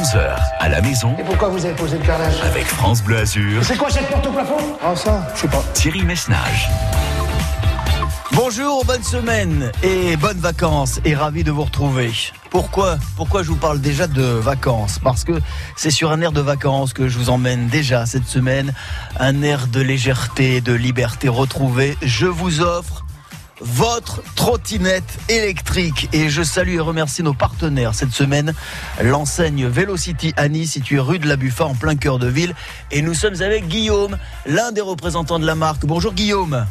[0.00, 1.14] 11h à la maison.
[1.18, 3.62] Et pourquoi vous avez posé le carrelage Avec France Bleu Azur.
[3.62, 4.56] C'est quoi cette porte au plafond?
[4.82, 5.62] Ah ça, je sais pas.
[5.74, 6.70] Thierry Messnage.
[8.32, 12.12] Bonjour, bonne semaine et bonnes vacances et ravi de vous retrouver.
[12.48, 14.98] Pourquoi Pourquoi je vous parle déjà de vacances?
[14.98, 15.38] Parce que
[15.76, 18.72] c'est sur un air de vacances que je vous emmène déjà cette semaine,
[19.18, 21.98] un air de légèreté, de liberté retrouvée.
[22.00, 23.04] Je vous offre
[23.60, 26.08] votre trottinette électrique.
[26.12, 28.54] Et je salue et remercie nos partenaires cette semaine.
[29.02, 32.54] L'enseigne Velocity Annie, située rue de la Buffa, en plein cœur de ville.
[32.90, 35.84] Et nous sommes avec Guillaume, l'un des représentants de la marque.
[35.86, 36.66] Bonjour Guillaume.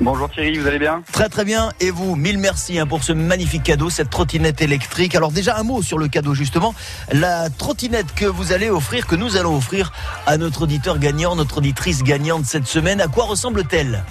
[0.00, 1.02] Bonjour Thierry, vous allez bien?
[1.10, 1.72] Très très bien.
[1.80, 5.16] Et vous, mille merci hein, pour ce magnifique cadeau, cette trottinette électrique.
[5.16, 6.72] Alors déjà un mot sur le cadeau justement.
[7.10, 9.92] La trottinette que vous allez offrir, que nous allons offrir
[10.24, 14.04] à notre auditeur gagnant, notre auditrice gagnante cette semaine, à quoi ressemble-t-elle?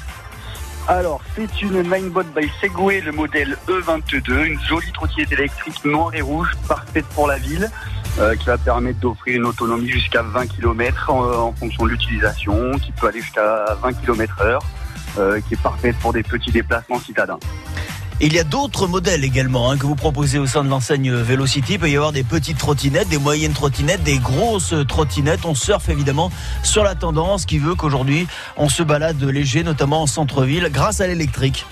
[0.90, 6.22] Alors, c'est une Ninebot by Segway, le modèle E22, une jolie trottinette électrique noire et
[6.22, 7.70] rouge, parfaite pour la ville.
[8.20, 12.92] euh, qui va permettre d'offrir une autonomie jusqu'à 20 km en, fonction de l'utilisation, qui
[12.92, 14.62] peut aller jusqu'à 20 km heure,
[15.20, 17.40] euh, qui est parfaite pour des petits déplacements citadins.
[18.20, 21.74] Il y a d'autres modèles également hein, que vous proposez au sein de l'enseigne Velocity.
[21.74, 25.46] Il peut y avoir des petites trottinettes, des moyennes trottinettes, des grosses trottinettes.
[25.46, 26.32] On surfe évidemment
[26.64, 31.06] sur la tendance qui veut qu'aujourd'hui on se balade léger, notamment en centre-ville, grâce à
[31.06, 31.68] l'électrique.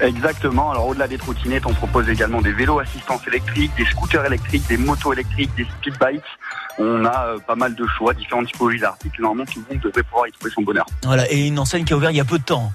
[0.00, 0.70] Exactement.
[0.70, 4.76] Alors au-delà des trottinettes, on propose également des vélos assistance électrique, des scooters électriques, des
[4.76, 6.22] motos électriques, des speed bikes.
[6.78, 9.20] On a euh, pas mal de choix, différentes typologies d'articles.
[9.20, 10.86] Normalement, tout le monde devrait pouvoir y trouver son bonheur.
[11.02, 12.70] Voilà, et une enseigne qui a ouvert il y a peu de temps.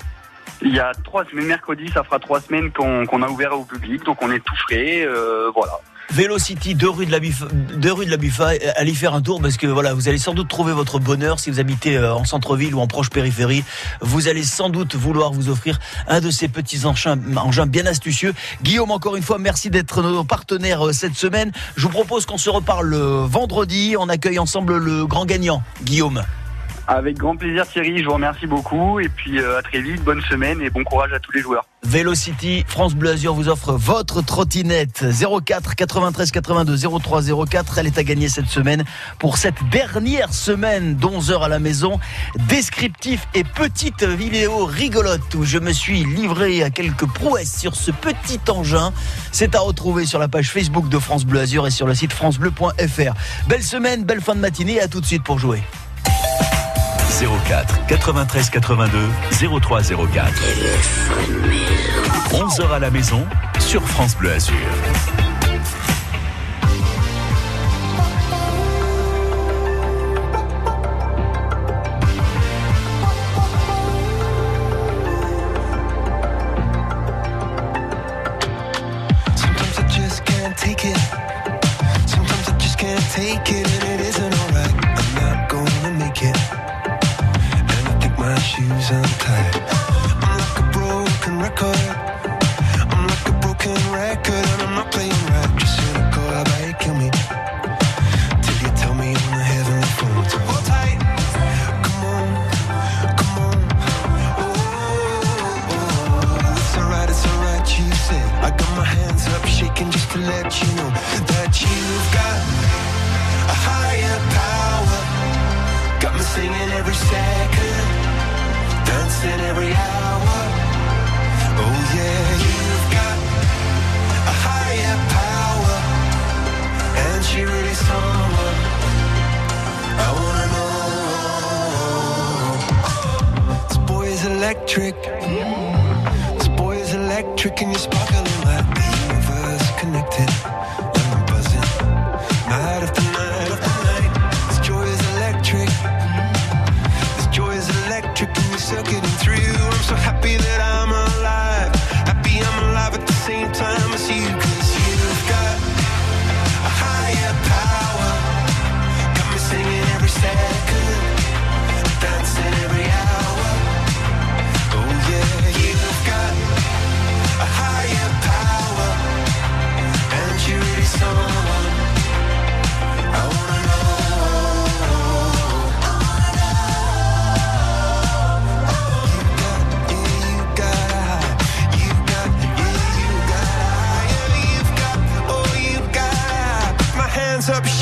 [0.66, 4.03] Il y a trois semaines, mercredi, ça fera trois semaines qu'on a ouvert au public,
[4.06, 5.06] donc on est tout frais.
[5.06, 5.73] euh, voilà.
[6.11, 7.19] Velocity, de la
[7.75, 10.34] deux rue de la Buffa, allez faire un tour parce que voilà, vous allez sans
[10.34, 13.64] doute trouver votre bonheur si vous habitez euh, en centre-ville ou en proche périphérie.
[14.00, 18.34] Vous allez sans doute vouloir vous offrir un de ces petits engins, engins bien astucieux.
[18.61, 21.52] Guillaume, encore une fois, merci d'être nos partenaires euh, cette semaine.
[21.75, 23.95] Je vous propose qu'on se reparle le vendredi.
[23.97, 26.23] On accueille ensemble le grand gagnant, Guillaume.
[26.87, 30.21] Avec grand plaisir Thierry, je vous remercie beaucoup et puis euh, à très vite, bonne
[30.21, 31.66] semaine et bon courage à tous les joueurs.
[31.83, 35.05] Velocity, France Bleu Azur vous offre votre trottinette
[35.45, 37.77] 04 93 82 03 04.
[37.77, 38.83] Elle est à gagner cette semaine
[39.17, 41.99] pour cette dernière semaine d'11 heures à la maison.
[42.49, 47.91] Descriptif et petite vidéo rigolote où je me suis livré à quelques prouesses sur ce
[47.91, 48.91] petit engin.
[49.31, 52.11] C'est à retrouver sur la page Facebook de France Bleu Azur et sur le site
[52.11, 53.13] francebleu.fr.
[53.47, 54.81] Belle semaine, belle fin de matinée.
[54.81, 55.61] À tout de suite pour jouer.
[57.22, 59.00] 04 93 82
[59.62, 60.34] 03 04.
[62.31, 63.25] 11h à la maison
[63.59, 64.56] sur France Bleu Azur.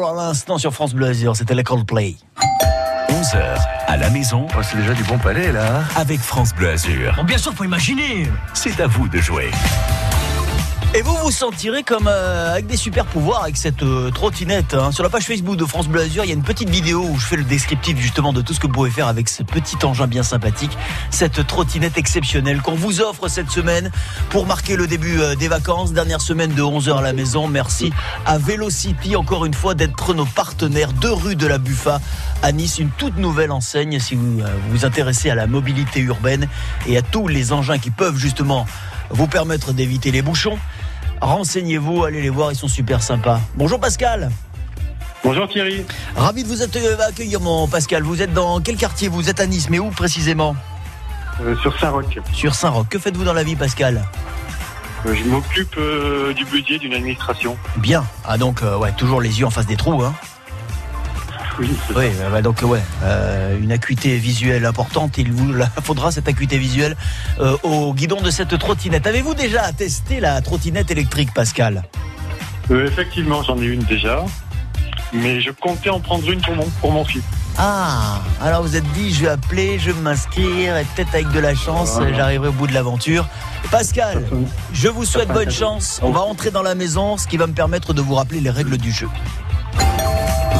[0.00, 1.36] À l'instant sur France Bleu Azur.
[1.36, 2.16] C'était la Coldplay.
[3.10, 3.36] 11h
[3.86, 5.82] à la maison Oh, c'est déjà du bon palais là.
[5.96, 7.12] avec France Bleu Azur.
[7.16, 8.26] Bon, bien sûr, faut imaginer.
[8.54, 9.50] C'est à vous de jouer.
[10.94, 14.74] Et vous vous sentirez comme euh, avec des super pouvoirs avec cette euh, trottinette.
[14.74, 14.92] hein.
[14.92, 17.18] Sur la page Facebook de France Bleu Azur, il y a une petite vidéo où
[17.18, 19.78] je fais le descriptif justement de tout ce que vous pouvez faire avec ce petit
[19.84, 20.76] engin bien sympathique,
[21.08, 23.90] cette trottinette exceptionnelle qu'on vous offre cette semaine
[24.28, 25.94] pour marquer le début euh, des vacances.
[25.94, 27.48] Dernière semaine de 11h à la maison.
[27.48, 27.90] Merci
[28.26, 30.92] à Velocity encore une fois d'être nos partenaires.
[30.92, 32.02] Deux rue de la Buffa
[32.42, 36.48] à Nice, une toute nouvelle enseigne si vous euh, vous intéressez à la mobilité urbaine
[36.86, 38.66] et à tous les engins qui peuvent justement
[39.08, 40.58] vous permettre d'éviter les bouchons.
[41.20, 43.40] Renseignez-vous, allez les voir, ils sont super sympas.
[43.54, 44.30] Bonjour Pascal.
[45.24, 45.84] Bonjour Thierry,
[46.16, 48.02] Ravi de vous accueillir, accueillir, mon Pascal.
[48.02, 49.08] Vous êtes dans quel quartier?
[49.08, 50.56] Vous êtes à Nice, mais où précisément?
[51.40, 52.18] Euh, sur Saint-Roch.
[52.32, 52.88] Sur Saint-Roch.
[52.88, 54.02] Que faites-vous dans la vie, Pascal?
[55.06, 57.56] Euh, je m'occupe euh, du budget d'une administration.
[57.76, 58.04] Bien.
[58.24, 60.12] Ah donc, euh, ouais, toujours les yeux en face des trous, hein.
[61.58, 65.18] Oui, bah, bah, donc ouais, euh, une acuité visuelle importante.
[65.18, 66.96] Il vous la faudra cette acuité visuelle
[67.40, 69.06] euh, au guidon de cette trottinette.
[69.06, 71.84] Avez-vous déjà testé la trottinette électrique, Pascal?
[72.70, 74.24] Euh, effectivement, j'en ai une déjà.
[75.12, 77.22] Mais je comptais en prendre une pour mon, pour mon fils.
[77.58, 81.38] Ah, alors vous êtes dit, je vais appeler, je vais m'inscrire, et peut-être avec de
[81.38, 82.16] la chance, Voilà.
[82.16, 83.28] j'arriverai au bout de l'aventure.
[83.70, 84.24] Pascal,
[84.72, 86.00] je vous souhaite bonne chance.
[86.02, 88.48] On va entrer dans la maison, ce qui va me permettre de vous rappeler les
[88.48, 89.08] règles du jeu.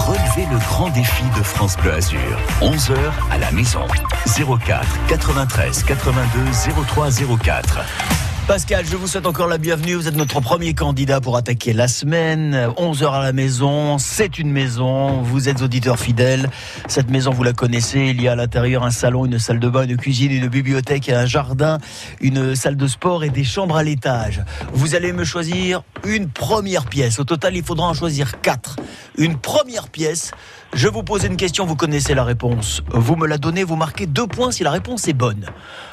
[0.07, 2.19] Relevez le grand défi de France Bleu Azur.
[2.61, 2.97] 11h
[3.31, 3.87] à la maison.
[4.27, 7.09] 04 93 82 03
[7.39, 8.32] 04.
[8.49, 9.95] Pascal, je vous souhaite encore la bienvenue.
[9.95, 12.55] Vous êtes notre premier candidat pour attaquer la semaine.
[12.77, 15.23] 11h à la maison, c'est une maison.
[15.23, 16.51] Vous êtes auditeur fidèle.
[16.89, 18.09] Cette maison, vous la connaissez.
[18.11, 21.09] Il y a à l'intérieur un salon, une salle de bain, une cuisine, une bibliothèque,
[21.09, 21.79] un jardin,
[22.21, 24.43] une salle de sport et des chambres à l'étage.
[24.73, 27.21] Vous allez me choisir une première pièce.
[27.21, 28.77] Au total, il faudra en choisir quatre.
[29.17, 30.33] Une première pièce.
[30.75, 32.83] Je vous pose une question, vous connaissez la réponse.
[32.91, 35.47] Vous me la donnez, vous marquez deux points si la réponse est bonne.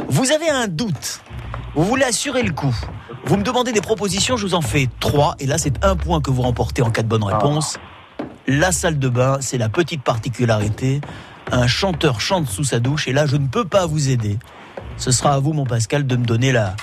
[0.08, 1.22] Vous avez un doute.
[1.76, 2.76] Vous voulez assurer le coup.
[3.26, 5.36] Vous me demandez des propositions, je vous en fais trois.
[5.40, 7.78] Et là, c'est un point que vous remportez en cas de bonne réponse.
[8.48, 11.02] La salle de bain, c'est la petite particularité.
[11.52, 13.08] Un chanteur chante sous sa douche.
[13.08, 14.40] Et là, je ne peux pas vous aider.
[14.98, 16.76] Ce sera à vous, mon Pascal, de me donner la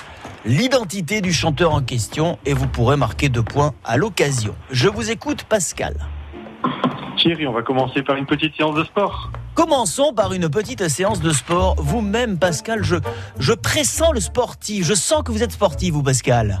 [0.45, 2.39] l'identité du chanteur en question.
[2.45, 4.55] Et vous pourrez marquer deux points à l'occasion.
[4.71, 5.95] Je vous écoute, Pascal.
[7.17, 9.31] Thierry, on va commencer par une petite séance de sport.
[9.57, 11.73] Commençons par une petite séance de sport.
[11.79, 12.97] Vous-même, Pascal, je,
[13.39, 14.85] je pressens le sportif.
[14.85, 16.59] Je sens que vous êtes sportif, vous, Pascal.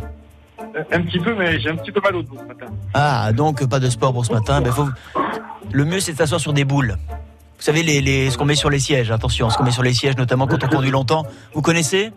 [0.75, 2.65] Euh, Un petit peu, mais j'ai un petit peu mal au dos ce matin.
[2.95, 4.61] Ah, donc pas de sport pour ce matin.
[4.61, 4.87] Ben, faut...
[5.71, 6.97] Le mieux, c'est de s'asseoir sur des boules.
[7.57, 9.11] Vous savez, les, les- ce qu'on met sur les sièges.
[9.11, 11.23] Attention, ce qu'on met sur les sièges, notamment quand on conduit longtemps.
[11.53, 12.11] Vous connaissez?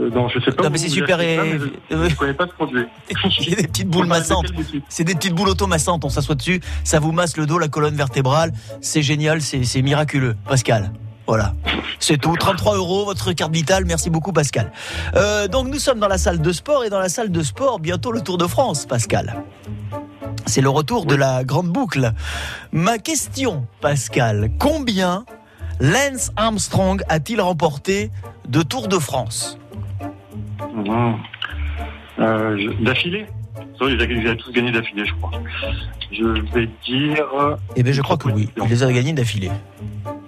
[0.00, 0.62] Euh, non, je sais pas.
[0.62, 2.84] Non, où mais c'est super mais je- Je connais pas ce produit.
[3.40, 4.46] C'est des petites boules massantes.
[4.88, 6.04] C'est des petites boules automassantes.
[6.04, 8.52] On s'assoit dessus, ça vous masse le dos, la colonne vertébrale.
[8.80, 10.36] C'est génial, c'est c'est miraculeux.
[10.48, 10.92] Pascal.
[11.26, 11.52] Voilà.
[12.00, 12.34] C'est tout.
[12.36, 13.84] 33 euros, votre carte vitale.
[13.84, 14.72] Merci beaucoup, Pascal.
[15.14, 17.80] Euh, donc, nous sommes dans la salle de sport et dans la salle de sport,
[17.80, 19.42] bientôt le Tour de France, Pascal.
[20.46, 22.12] C'est le retour de la grande boucle.
[22.72, 25.26] Ma question, Pascal, combien
[25.80, 28.10] Lance Armstrong a-t-il remporté
[28.48, 29.58] de Tour de France
[30.74, 31.16] Mhm.
[32.18, 33.26] Euh, je- D'affilée
[33.78, 35.30] Ça, il les a- il les a tous gagnés d'affilée, je crois.
[36.10, 37.56] Je vais dire.
[37.76, 38.48] Eh bien, je crois que oui.
[38.56, 39.50] Il les a gagnés d'affilée.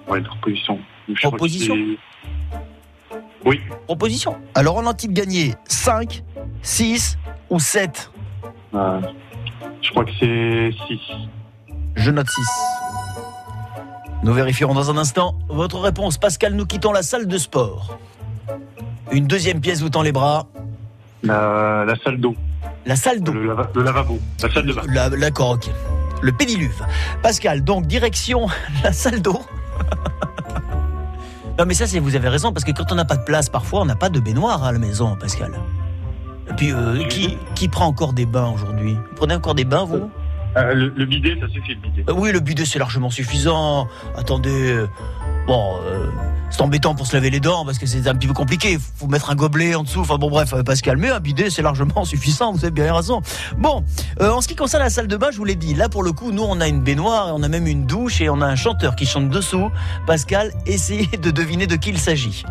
[0.08, 0.78] Ouais, proposition.
[1.08, 1.74] Je Proposition
[3.44, 3.60] Oui.
[3.86, 4.36] Proposition.
[4.54, 6.22] Alors, en a-t-il gagné 5,
[6.62, 8.10] 6 ou 7
[8.74, 9.00] Euh,
[9.82, 11.00] je crois que c'est 6.
[11.96, 12.48] Je note 6.
[14.22, 16.18] Nous vérifierons dans un instant votre réponse.
[16.18, 17.98] Pascal, nous quittons la salle de sport.
[19.12, 20.46] Une deuxième pièce vous tend les bras.
[21.22, 22.34] La, la salle d'eau,
[22.86, 23.32] La salle d'eau.
[23.32, 24.82] le, lava- le lavabo, la salle de bain.
[24.88, 25.70] La, D'accord, ok.
[26.22, 26.82] Le pédiluve.
[27.22, 28.46] Pascal, donc direction
[28.84, 29.40] la salle d'eau.
[31.58, 33.48] non mais ça, c'est vous avez raison, parce que quand on n'a pas de place,
[33.48, 35.52] parfois, on n'a pas de baignoire à la maison, Pascal.
[36.50, 38.94] Et puis, euh, qui, qui prend encore des bains aujourd'hui?
[38.94, 40.10] Vous prenez encore des bains, vous?
[40.56, 42.04] Euh, le, le bidet, ça suffit le bidet.
[42.08, 43.86] Euh, Oui, le bidet, c'est largement suffisant.
[44.16, 44.88] Attendez, euh,
[45.46, 46.06] bon, euh,
[46.50, 48.72] c'est embêtant pour se laver les dents parce que c'est un petit peu compliqué.
[48.72, 50.00] Il faut mettre un gobelet en dessous.
[50.00, 52.52] Enfin bon, bref, Pascal, mais un bidet, c'est largement suffisant.
[52.52, 53.22] Vous avez bien raison.
[53.58, 53.84] Bon,
[54.20, 55.74] euh, en ce qui concerne la salle de bain, je vous l'ai dit.
[55.74, 58.20] Là, pour le coup, nous, on a une baignoire, et on a même une douche
[58.20, 59.70] et on a un chanteur qui chante dessous.
[60.06, 62.44] Pascal, essayez de deviner de qui il s'agit.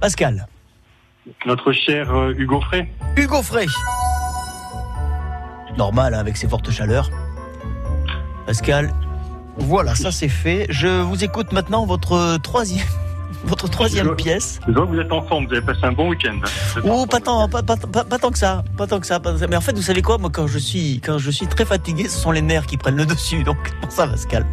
[0.00, 0.46] Pascal.
[1.46, 2.88] Notre cher euh, Hugo Frey.
[3.16, 3.66] Hugo Frey.
[5.76, 7.10] Normal, hein, avec ses fortes chaleurs.
[8.46, 8.90] Pascal,
[9.58, 10.66] Voilà, ça c'est fait.
[10.70, 12.86] Je vous écoute maintenant votre troisième,
[13.44, 14.60] votre troisième Je- pièce.
[14.66, 16.38] Je vois que vous êtes ensemble, vous avez passé un bon week-end.
[16.84, 19.30] Oh, pas tant, pas, pas- pas- pas tant que ça, pas tant que ça, pas
[19.30, 19.46] tant que ça.
[19.48, 22.04] Mais en fait, vous savez quoi, moi, quand je suis, quand je suis très fatigué,
[22.08, 23.44] ce sont les nerfs qui prennent le dessus.
[23.44, 24.44] Donc, pour ça, Pascal.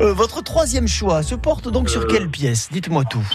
[0.00, 2.06] Euh, votre troisième choix se porte donc sur Euh.
[2.10, 2.68] quelle pièce?
[2.70, 3.26] Dites-moi tout.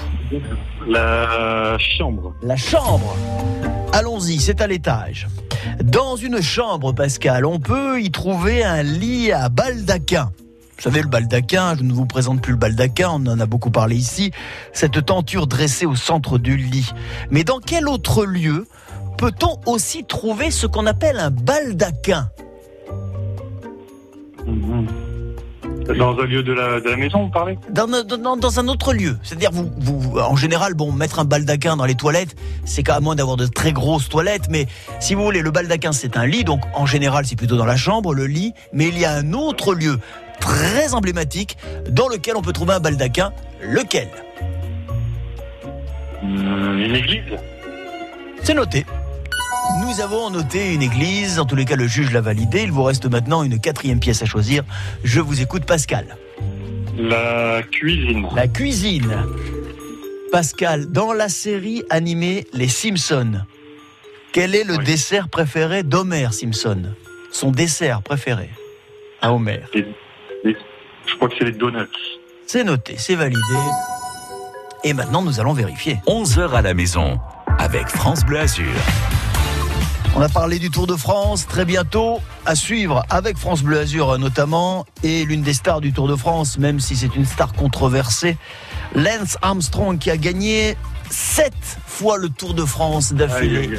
[0.87, 2.33] La chambre.
[2.43, 3.15] La chambre.
[3.93, 5.27] Allons-y, c'est à l'étage.
[5.83, 10.31] Dans une chambre, Pascal, on peut y trouver un lit à baldaquin.
[10.81, 13.69] Vous savez, le baldaquin, je ne vous présente plus le baldaquin, on en a beaucoup
[13.69, 14.31] parlé ici,
[14.73, 16.89] cette tenture dressée au centre du lit.
[17.29, 18.65] Mais dans quel autre lieu
[19.19, 22.31] peut-on aussi trouver ce qu'on appelle un baldaquin?
[24.47, 24.87] Mhm.
[25.97, 27.57] Dans un lieu de la, de la maison, vous parlez?
[27.69, 29.17] Dans, dans- dans un autre lieu.
[29.23, 32.35] C'est-à-dire, vous, vous, en général, bon, mettre un baldaquin dans les toilettes,
[32.65, 34.67] c'est quand même moins d'avoir de très grosses toilettes, mais
[34.99, 37.75] si vous voulez, le baldaquin, c'est un lit, donc en général, c'est plutôt dans la
[37.77, 39.99] chambre, le lit, mais il y a un autre lieu
[40.41, 41.57] très emblématique
[41.89, 43.31] dans lequel on peut trouver un baldaquin.
[43.61, 44.09] Lequel
[46.23, 47.23] Mhm, Une église
[48.43, 48.85] C'est noté.
[49.85, 52.63] Nous avons noté une église, en tous les cas, le juge l'a validé.
[52.63, 54.63] Il vous reste maintenant une quatrième pièce à choisir.
[55.03, 56.17] Je vous écoute, Pascal.
[56.97, 58.27] La cuisine.
[58.35, 59.15] La cuisine.
[60.31, 63.41] Pascal, dans la série animée Les Simpsons,
[64.33, 64.83] quel est le Oui.
[64.85, 66.83] dessert préféré d'Homer Simpson?
[67.31, 68.49] Son dessert préféré
[69.21, 69.61] à Homer.
[71.11, 71.77] Je crois que c'est les donuts.
[72.47, 73.41] C'est noté, c'est validé.
[74.83, 75.99] Et maintenant, nous allons vérifier.
[76.07, 77.19] 11h à la maison
[77.59, 78.65] avec France Bleu Azur.
[80.15, 84.17] On a parlé du Tour de France très bientôt à suivre avec France Bleu Azur
[84.19, 88.37] notamment et l'une des stars du Tour de France, même si c'est une star controversée,
[88.95, 90.75] Lance Armstrong qui a gagné
[91.09, 91.53] sept
[91.85, 93.69] fois le Tour de France d'affilée.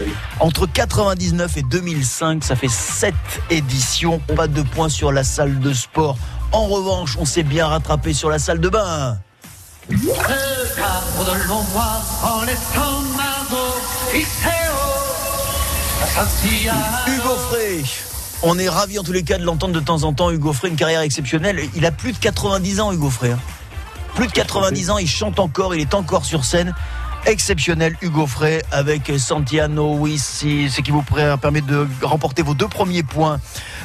[0.41, 3.15] Entre 99 et 2005, ça fait sept
[3.51, 6.17] éditions, pas de points sur la salle de sport.
[6.53, 9.19] En revanche, on s'est bien rattrapé sur la salle de bain.
[17.07, 17.83] Hugo Frey.
[18.43, 20.31] On est ravis en tous les cas de l'entendre de temps en temps.
[20.31, 21.61] Hugo Frey, une carrière exceptionnelle.
[21.75, 23.31] Il a plus de 90 ans, Hugo Frey.
[23.31, 23.39] hein.
[24.15, 26.75] Plus de 90 ans, il chante encore, il est encore sur scène.
[27.25, 33.05] Exceptionnel Hugo Frey avec Santiano Wissi, ce qui vous permet de remporter vos deux premiers
[33.05, 33.41] points.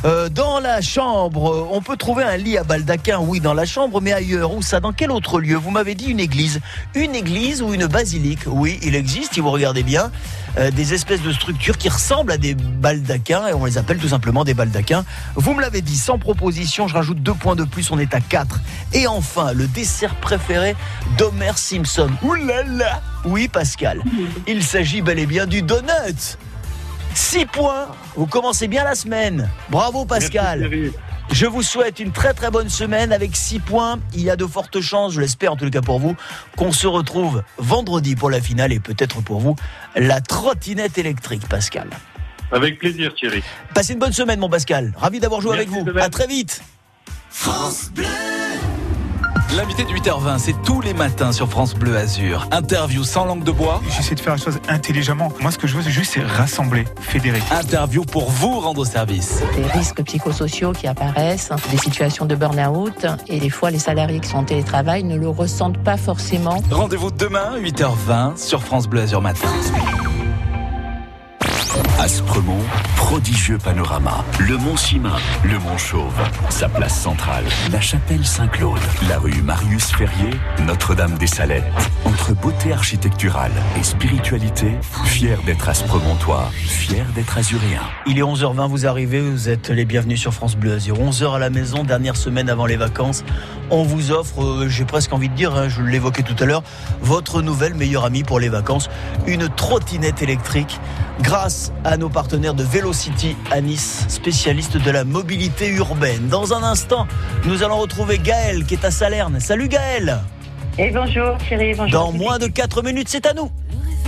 [0.06, 4.02] Euh, dans la chambre, on peut trouver un lit à baldaquin, oui, dans la chambre,
[4.02, 4.54] mais ailleurs.
[4.54, 4.80] Où ça?
[4.80, 5.56] Dans quel autre lieu?
[5.56, 6.62] Vous m'avez dit une église.
[6.96, 8.42] Une église ou une basilique?
[8.48, 10.12] Oui, il existe, si vous regardez bien,
[10.58, 14.10] euh, des espèces de structures qui ressemblent à des baldaquins, et on les appelle tout
[14.10, 15.06] simplement des baldaquins.
[15.36, 18.20] Vous me l'avez dit, sans proposition, je rajoute deux points de plus, on est à
[18.20, 18.60] 4.
[18.94, 20.76] Et enfin, le dessert préféré
[21.18, 22.10] d'Homer Simpson.
[22.24, 24.02] Ouh là là Oui, Pascal,
[24.48, 26.38] il s'agit bel et bien du donut
[27.14, 29.50] 6 points, vous commencez bien la semaine.
[29.70, 30.70] Bravo Pascal.
[30.70, 30.94] Merci.
[31.32, 34.00] Je vous souhaite une très très bonne semaine avec 6 points.
[34.14, 36.16] Il y a de fortes chances, je l'espère en tout cas pour vous,
[36.56, 39.56] qu'on se retrouve vendredi pour la finale et peut-être pour vous
[39.96, 41.90] la trottinette électrique, Pascal.
[42.52, 43.44] Avec plaisir, Thierry.
[43.74, 44.94] Passez une bonne semaine, mon Pascal.
[44.98, 46.00] Ravi d'avoir joué Merci avec vous.
[46.00, 46.62] À très vite.
[49.56, 52.48] L'invité de 8h20, c'est tous les matins sur France Bleu Azur.
[52.52, 55.32] Interview sans langue de bois, J'essaie de faire les choses intelligemment.
[55.40, 57.42] Moi, ce que je veux, c'est juste c'est rassembler, fédérer.
[57.52, 59.42] interview pour vous rendre service.
[59.56, 64.30] des risques psychosociaux qui apparaissent, des situations de burn-out, et des fois les salariés qui
[64.30, 66.62] sont en télétravail ne le ressentent pas forcément.
[66.70, 69.48] Rendez-vous demain, 8h20, sur France Bleu Azur Matin.
[72.00, 72.60] Aspremont,
[73.08, 74.26] prodigieux panorama.
[74.38, 79.86] Le Mont Simin, le Mont Chauve, sa place centrale, la chapelle Saint-Claude, la rue Marius
[79.94, 80.32] Ferrier,
[80.66, 81.64] Notre-Dame des Salettes.
[82.04, 87.84] Entre beauté architecturale et spiritualité, fier d'être Aspremontois, fier d'être azuréen.
[88.08, 90.98] Il est 11h20, vous arrivez, vous êtes les bienvenus sur France Bleu Azur.
[90.98, 93.24] 11h à la maison, dernière semaine avant les vacances.
[93.70, 96.64] On vous offre, euh, j'ai presque envie de dire, hein, je l'évoquais tout à l'heure,
[97.02, 98.90] votre nouvelle meilleure amie pour les vacances,
[99.28, 100.78] une trottinette électrique
[101.22, 102.64] grâce à nos partenaires de
[102.98, 106.30] Velocity à Nice, spécialistes de la mobilité urbaine.
[106.30, 107.06] Dans un instant,
[107.46, 109.40] nous allons retrouver Gaël qui est à Salerne.
[109.40, 110.18] Salut Gaël
[110.80, 111.92] Et bonjour Thierry, bonjour.
[111.92, 113.52] Dans moins de 4 minutes, c'est à nous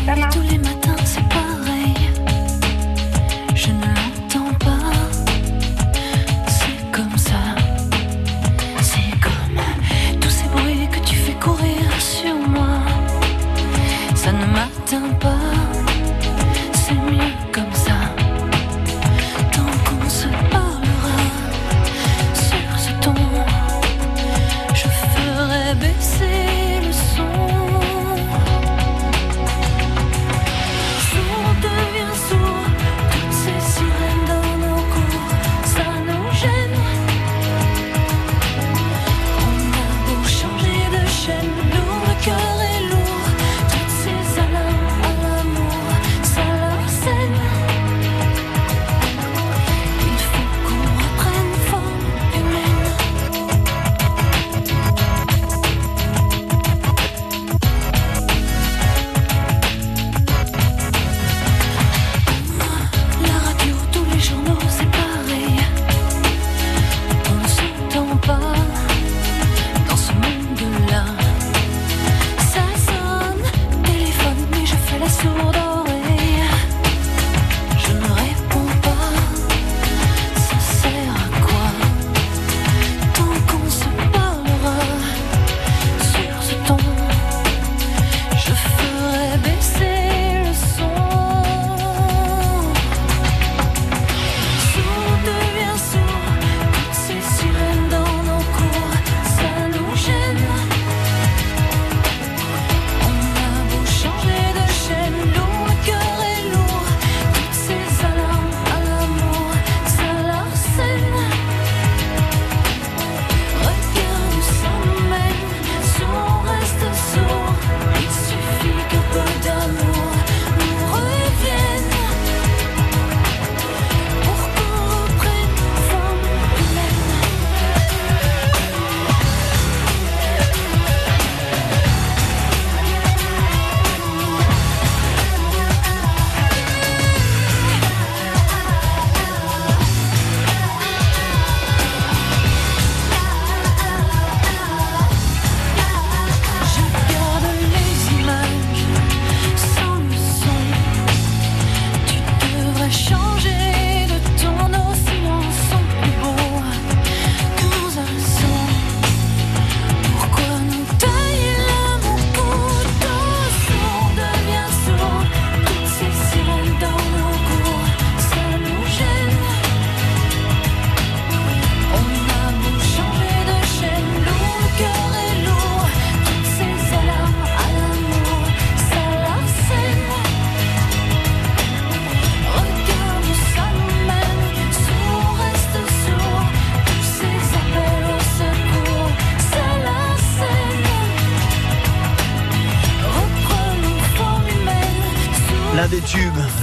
[0.07, 0.33] Ça marche.
[0.33, 1.48] Tous les matins, c'est pareil.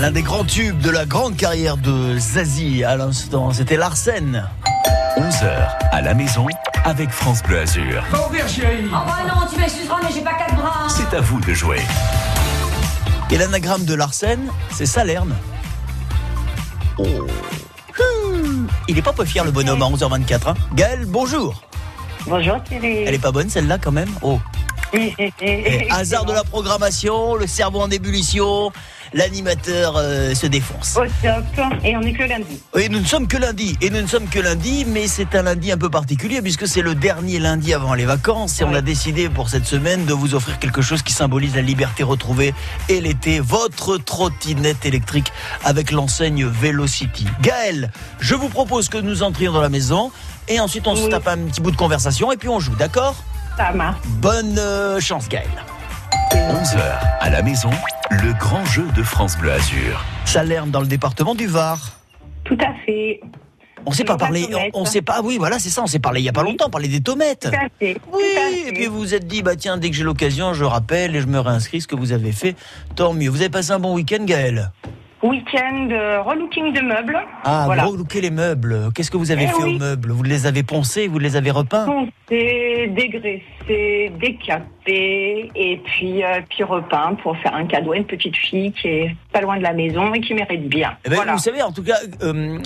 [0.07, 4.49] L'un des grands tubes de la grande carrière de Zazie à l'instant, c'était Larsen.
[5.19, 6.47] 11h à la maison
[6.85, 8.05] avec France Bleu Azur.
[8.13, 8.85] Faut ouvrir, chérie.
[8.87, 10.87] Oh bah non, tu m'excuseras, mais j'ai pas quatre bras.
[10.89, 11.81] C'est à vous de jouer.
[13.33, 15.35] Et l'anagramme de Larsen, c'est Salerne.
[16.99, 17.05] Oh.
[17.99, 18.69] Hum.
[18.87, 20.51] Il est pas peu fier le bonhomme à 11h24.
[20.51, 20.55] Hein.
[20.77, 21.65] Gaël, bonjour.
[22.29, 22.99] Bonjour Thierry.
[22.99, 24.11] Elle est pas bonne celle-là quand même?
[24.23, 24.39] Oh.
[25.41, 28.71] Eh, hasard de la programmation, le cerveau en ébullition,
[29.13, 30.97] l'animateur euh, se défonce.
[30.97, 31.73] Au top.
[31.85, 32.61] Et on est que lundi.
[32.79, 35.43] Et nous ne sommes que lundi, et nous ne sommes que lundi, mais c'est un
[35.43, 38.81] lundi un peu particulier puisque c'est le dernier lundi avant les vacances et on a
[38.81, 42.55] décidé pour cette semaine de vous offrir quelque chose qui symbolise la liberté retrouvée
[42.89, 45.33] et l'été, votre trottinette électrique
[45.65, 47.27] avec l'enseigne Velocity.
[47.41, 47.91] Gaël,
[48.21, 50.11] je vous propose que nous entrions dans la maison
[50.49, 53.17] et ensuite on se tape un petit bout de conversation et puis on joue, d'accord?
[53.57, 53.99] Ça marche.
[54.21, 55.49] Bonne euh, chance Gaël.
[56.33, 56.81] 11h
[57.21, 57.71] à la maison,
[58.11, 60.05] le grand jeu de France Bleu Azur.
[60.25, 61.79] Salerne dans le département du Var.
[62.45, 63.21] Tout à fait.
[63.85, 66.21] On s'est pas parlé, on, on s'est pas, oui voilà c'est ça, on s'est parlé
[66.21, 67.43] il y a pas longtemps, on parlait des tomates.
[67.51, 67.97] Tout à fait.
[68.13, 71.15] Oui, et puis vous vous êtes dit, bah tiens, dès que j'ai l'occasion, je rappelle
[71.15, 72.57] et je me réinscris ce que vous avez fait,
[72.97, 73.29] tant mieux.
[73.31, 74.73] Vous avez passé un bon week-end, Gaël
[75.23, 77.19] Week-end euh, relooking de meubles.
[77.45, 77.85] Ah, voilà.
[77.85, 78.91] relooker les meubles.
[78.95, 79.77] Qu'est-ce que vous avez Eh fait oui.
[79.77, 80.11] aux meubles?
[80.11, 81.87] Vous les avez poncés, vous les avez repeints?
[81.87, 84.13] Poncé, dégraissé,
[84.89, 89.17] et puis, euh, puis repeint pour faire un cadeau à une petite fille qui est
[89.33, 90.97] pas loin de la maison et qui mérite bien.
[91.05, 91.33] Eh ben, voilà.
[91.33, 92.59] Vous savez, en tout cas, euh,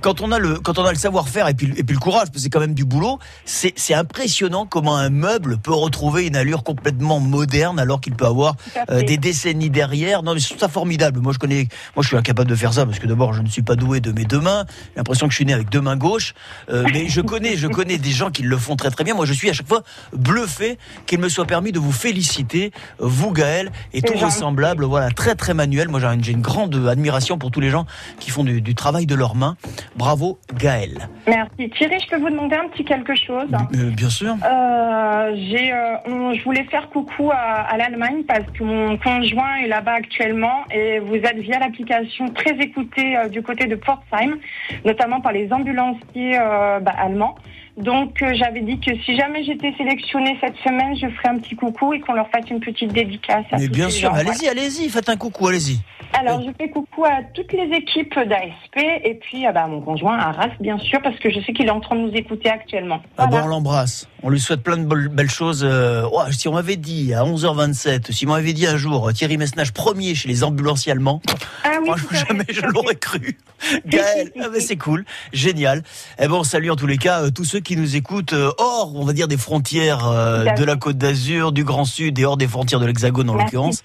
[0.00, 2.26] quand on a le quand on a le savoir-faire et puis et puis le courage,
[2.26, 6.26] parce que c'est quand même du boulot, c'est c'est impressionnant comment un meuble peut retrouver
[6.26, 8.56] une allure complètement moderne alors qu'il peut avoir
[8.90, 10.22] euh, des décennies derrière.
[10.22, 11.20] Non, mais trouve ça formidable.
[11.20, 13.48] Moi, je connais, moi, je suis incapable de faire ça parce que d'abord, je ne
[13.48, 14.64] suis pas doué de mes deux mains.
[14.68, 16.34] J'ai l'impression que je suis né avec deux mains gauches.
[16.70, 19.14] Euh, mais je connais, je connais des gens qui le font très très bien.
[19.14, 23.32] Moi, je suis à chaque fois bluffé qu'il me soit permis de vous féliciter, vous
[23.32, 24.84] Gaël et tous vos semblables.
[24.84, 25.88] Voilà, très très manuel.
[25.88, 27.84] Moi, j'ai une, grande admiration pour tous les gens
[28.20, 29.56] qui font du, du travail de leurs mains.
[29.96, 31.08] Bravo Gaël.
[31.26, 31.70] Merci.
[31.70, 34.34] Thierry, je peux vous demander un petit quelque chose Euh, bien sûr.
[34.44, 39.68] Euh, j'ai, euh, je voulais faire coucou à, à l'Allemagne parce que mon conjoint est
[39.68, 44.38] là-bas actuellement et vous êtes via l'application très écouté euh, du côté de Pforzheim,
[44.84, 47.34] notamment par les ambulanciers euh, bah, allemands.
[47.78, 51.54] Donc euh, j'avais dit que si jamais j'étais sélectionnée cette semaine, je ferais un petit
[51.54, 53.44] coucou et qu'on leur fasse une petite dédicace.
[53.52, 55.78] À Mais bien sûr, allez-y, allez-y, faites un coucou, allez-y.
[56.18, 59.80] Alors je fais coucou à toutes les équipes d'ASP et puis ah bah, à mon
[59.80, 62.50] conjoint Arras bien sûr parce que je sais qu'il est en train de nous écouter
[62.50, 63.00] actuellement.
[63.16, 64.08] Ah bon, on l'embrasse.
[64.22, 65.62] On lui souhaite plein de belles choses.
[65.64, 69.12] Euh, ouah, si on m'avait dit à 11h27, si on m'avait dit un jour euh,
[69.12, 71.22] Thierry Messnage premier chez les ambulanciers allemands,
[71.62, 73.38] Ah oui, fait, jamais je l'aurais cru.
[73.86, 75.84] Gaël, ah ben, c'est cool, génial.
[76.18, 78.92] Et bon, on salue en tous les cas euh, tous ceux qui nous écoutent hors,
[78.96, 82.48] on va dire, des frontières de la Côte d'Azur, du Grand Sud et hors des
[82.48, 83.84] frontières de l'Hexagone en l'occurrence.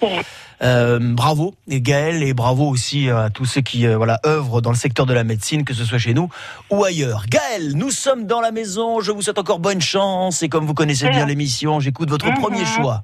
[0.63, 4.69] Euh, bravo et Gaël et bravo aussi à tous ceux qui euh, voilà œuvrent dans
[4.69, 6.29] le secteur de la médecine, que ce soit chez nous
[6.69, 7.25] ou ailleurs.
[7.27, 9.01] Gaël, nous sommes dans la maison.
[9.01, 12.35] Je vous souhaite encore bonne chance et comme vous connaissez bien l'émission, j'écoute votre Mhm.
[12.39, 13.03] premier choix.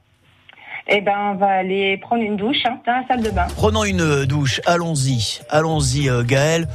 [0.87, 3.45] Eh ben, on va aller prendre une douche hein, dans la salle de bain.
[3.55, 4.59] Prenons une euh, douche.
[4.65, 6.67] Allons-y, allons-y, euh, Gaël.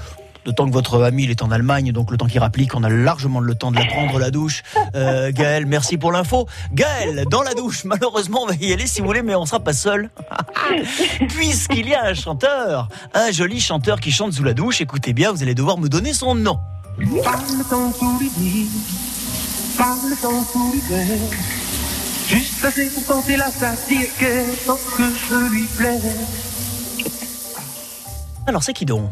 [0.47, 2.85] Le temps que votre ami il est en Allemagne, donc le temps qu'il rapplique, on
[2.85, 4.63] a largement le temps de la prendre la douche.
[4.95, 6.47] Euh, Gaël, merci pour l'info.
[6.73, 9.61] Gaël, dans la douche, malheureusement, on va y aller si vous voulez, mais on sera
[9.61, 10.11] pas seul.
[11.29, 14.83] Puisqu'il y a un chanteur, un joli chanteur qui chante sous la douche.
[14.83, 16.59] Écoutez bien, vous allez devoir me donner son nom.
[22.29, 25.67] Juste assez pour tenter la satire que je lui.
[28.47, 29.11] Alors, c'est qui donc?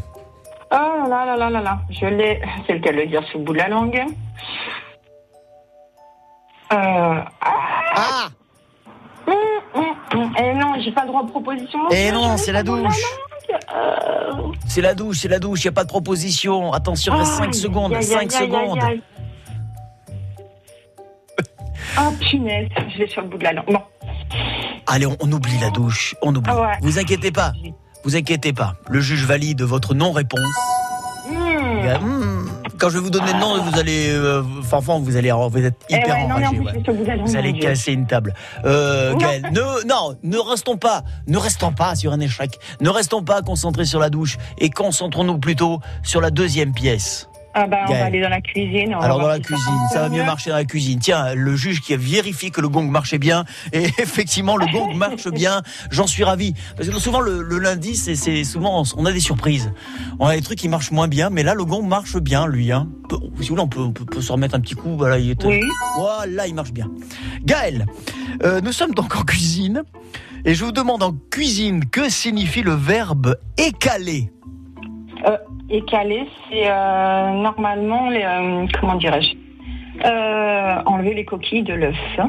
[0.74, 2.40] Oh là là là là là, je l'ai.
[2.66, 4.02] C'est lequel le dire sous le bout de la langue?
[6.72, 7.20] Euh...
[7.44, 8.28] Ah
[9.26, 9.34] Hum,
[9.74, 10.32] hum, hum.
[10.38, 11.78] Eh non, j'ai pas le droit de proposition.
[11.90, 13.02] Eh non, l'ai c'est la le de douche.
[13.74, 14.32] Euh...
[14.66, 16.72] C'est la douche, c'est la douche, il n'y a pas de proposition.
[16.72, 18.82] Attention, reste 5 Aïe, secondes, aïe, 5 aïe, aïe, secondes.
[18.82, 19.02] aïe.
[21.98, 23.66] Oh punaise, je l'ai sur le bout de la langue.
[23.66, 23.82] Bon.
[24.86, 26.50] Allez, on, on oublie la douche, on oublie.
[26.52, 26.78] Ah ouais.
[26.80, 27.52] Vous inquiétez pas,
[28.04, 28.74] vous inquiétez pas.
[28.88, 30.40] Le juge valide votre non-réponse.
[31.30, 35.30] Euh, hmm, Quand je vais vous donner le nom, vous allez, euh, Fanfan, vous allez,
[35.32, 36.56] vous êtes Eh hyper ouais, non, mais en enragé.
[36.82, 37.18] plus, ouais.
[37.24, 37.68] Vous allez mon Dieu.
[37.68, 38.34] casser une table.
[38.64, 39.18] Euh, Non.
[39.18, 42.58] Gaël, ne, non, ne restons pas, ne restons pas sur un échec.
[42.80, 47.28] Ne restons pas concentrés sur la douche et concentrons-nous plutôt sur la deuxième pièce.
[47.54, 48.94] Ah bah, on va aller dans la cuisine.
[49.00, 50.98] Alors dans la si cuisine, ça va mieux marcher dans la cuisine.
[51.00, 54.94] Tiens, le juge qui a vérifié que le gong marchait bien, et effectivement le gong
[54.94, 56.54] marche bien, j'en suis ravi.
[56.76, 59.72] Parce que souvent le, le lundi, c'est souvent on a des surprises.
[60.18, 62.72] On a des trucs qui marchent moins bien, mais là le gong marche bien lui.
[62.72, 62.88] Hein.
[63.10, 64.96] Si vous voulez, on peut, on peut- peut se remettre un petit coup.
[64.96, 65.60] Voilà, il est, Oui.
[65.98, 66.88] voilà, il marche bien.
[67.44, 67.84] Gaël,
[68.44, 69.82] euh, nous sommes donc en cuisine,
[70.46, 74.32] et je vous demande en cuisine que signifie le verbe écaler?
[75.26, 75.36] Euh,
[75.72, 79.34] écaler, c'est euh, normalement, les, euh, comment dirais-je,
[80.04, 82.20] euh, enlever les coquilles de l'œuf.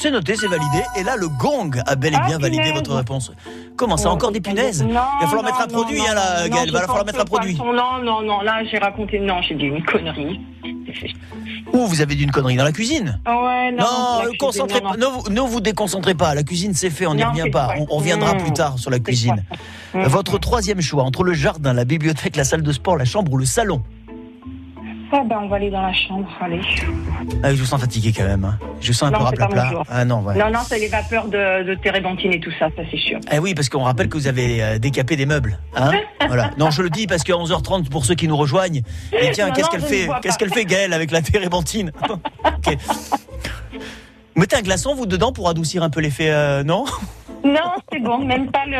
[0.00, 0.84] C'est noté, c'est validé.
[0.96, 2.74] Et là, le gong a bel et Ah, bien validé punaise.
[2.78, 3.32] votre réponse.
[3.76, 4.82] Comment ça, Non, encore des punaises?
[4.84, 6.68] Non, Il va falloir non, mettre un non, produit, hein, là, Gaël.
[6.68, 7.56] Il va falloir mettre un produit.
[7.56, 10.40] Non, non, non, là j'ai raconté, non, j'ai dit une connerie.
[11.72, 13.20] Ou vous avez dit une connerie dans la cuisine?
[13.26, 13.84] Ouais, non,
[14.20, 16.32] cuisine, concentrez pas, ne vous, ne vous déconcentrez pas.
[16.34, 17.74] La cuisine, c'est fait, on n'y revient pas.
[17.78, 18.38] On, on reviendra Mmh.
[18.38, 19.42] plus tard sur la cuisine.
[19.94, 20.02] Mmh.
[20.04, 23.36] Votre troisième choix, entre le jardin, la bibliothèque, la salle de sport, la chambre ou
[23.36, 23.82] le salon?
[25.10, 26.60] Ah ben, on va aller dans la chambre, allez.
[27.42, 28.44] ah, Je vous sens fatigué quand même.
[28.44, 28.58] hein.
[28.80, 29.82] Je vous sens un Non, peu raplapla.
[29.90, 30.36] Ah non, ouais.
[30.36, 33.18] Non, non, c'est les vapeurs de, de térébenthine et tout ça, ça c'est sûr.
[33.32, 35.58] Eh oui, parce qu'on rappelle que vous avez euh, décapé des meubles.
[35.76, 35.92] Hein
[36.26, 36.50] voilà.
[36.58, 39.70] Non, je le dis parce qu'à 11h30, pour ceux qui nous rejoignent, et tiens, qu'est-ce
[39.70, 40.08] qu'elle fait.
[40.20, 41.90] Qu'est-ce qu'elle fait, Gaëlle, avec la térébenthine.
[44.36, 46.84] Mettez un glaçon, vous, dedans, pour adoucir un peu l'effet, euh, non?
[47.44, 48.76] Non, c'est bon, même pas le.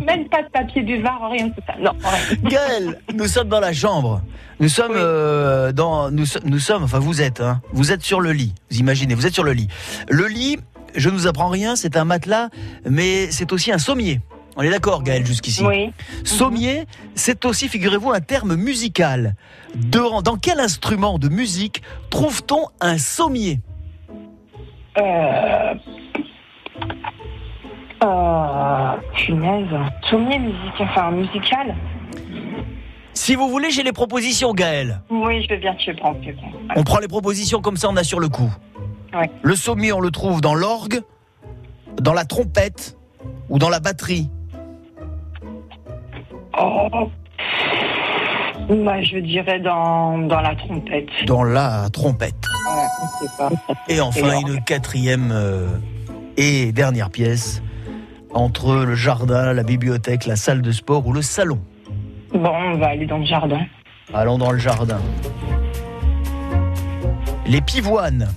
[0.04, 1.74] Même pas de papier buvard, rien de tout ça.
[1.78, 2.36] Non, rien.
[2.50, 4.22] Gaëlle, nous sommes dans la chambre.
[4.60, 6.10] Nous sommes euh, dans.
[6.10, 6.84] Nous, so- nous sommes.
[6.84, 7.40] Enfin, vous êtes.
[7.40, 8.54] Hein, vous êtes sur le lit.
[8.70, 9.68] Vous imaginez, vous êtes sur le lit.
[10.08, 10.58] Le lit,
[10.94, 12.48] je ne vous apprends rien, c'est un matelas,
[12.88, 14.20] mais c'est aussi un sommier.
[14.56, 15.92] On est d'accord, Gaël, jusqu'ici Oui.
[16.24, 19.34] Sommier, c'est aussi, figurez-vous, un terme musical.
[19.74, 23.60] Dans, dans quel instrument de musique trouve-t-on un sommier?
[24.98, 25.74] Euh.
[28.02, 28.96] Euh.
[29.14, 29.68] Punaise.
[30.10, 31.74] Sommier musique, enfin musical
[33.14, 35.00] Si vous voulez, j'ai les propositions, Gaël.
[35.10, 36.52] Oui, je veux bien, je prends, je prends.
[36.76, 38.50] On prend les propositions comme ça, on assure le coup.
[39.14, 39.30] Ouais.
[39.42, 41.00] Le sommier, on le trouve dans l'orgue,
[42.00, 42.96] dans la trompette
[43.48, 44.28] ou dans la batterie.
[46.58, 47.10] Oh.
[48.68, 51.08] Bah, je dirais dans, dans la trompette.
[51.26, 52.34] Dans la trompette.
[52.34, 53.50] Ouais, on sait pas.
[53.88, 55.68] Et enfin, une quatrième euh,
[56.36, 57.62] et dernière pièce
[58.34, 61.58] entre le jardin, la bibliothèque, la salle de sport ou le salon.
[62.32, 63.60] Bon, on va aller dans le jardin.
[64.14, 65.00] Allons dans le jardin.
[67.46, 68.28] Les pivoines.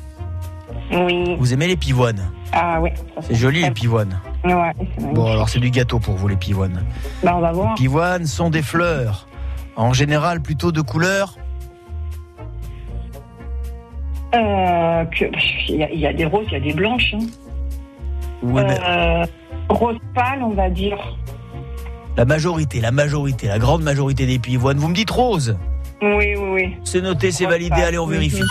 [0.91, 1.35] Oui.
[1.37, 2.29] Vous aimez les pivoines?
[2.51, 2.89] Ah oui.
[3.21, 4.19] C'est joli les pivoines.
[4.43, 4.71] Ouais.
[5.13, 6.83] Bon, alors c'est du gâteau pour vous les pivoines.
[7.23, 7.75] Bah, on va voir.
[7.75, 9.27] Pivoines sont des fleurs.
[9.75, 11.35] En général, plutôt de couleur?
[14.33, 15.25] Euh, que,
[15.69, 17.13] il, y a, il y a des roses, il y a des blanches.
[17.13, 17.25] hein.
[18.43, 19.25] Oui, mais Euh,
[19.69, 20.97] rose pâle, on va dire.
[22.17, 24.77] la majorité, la majorité, la grande majorité des pivoines.
[24.77, 25.57] Vous me dites rose.
[26.01, 26.77] Oui, oui, oui.
[26.83, 27.81] C'est noté, c'est validé.
[27.81, 28.43] Allez, on vérifie.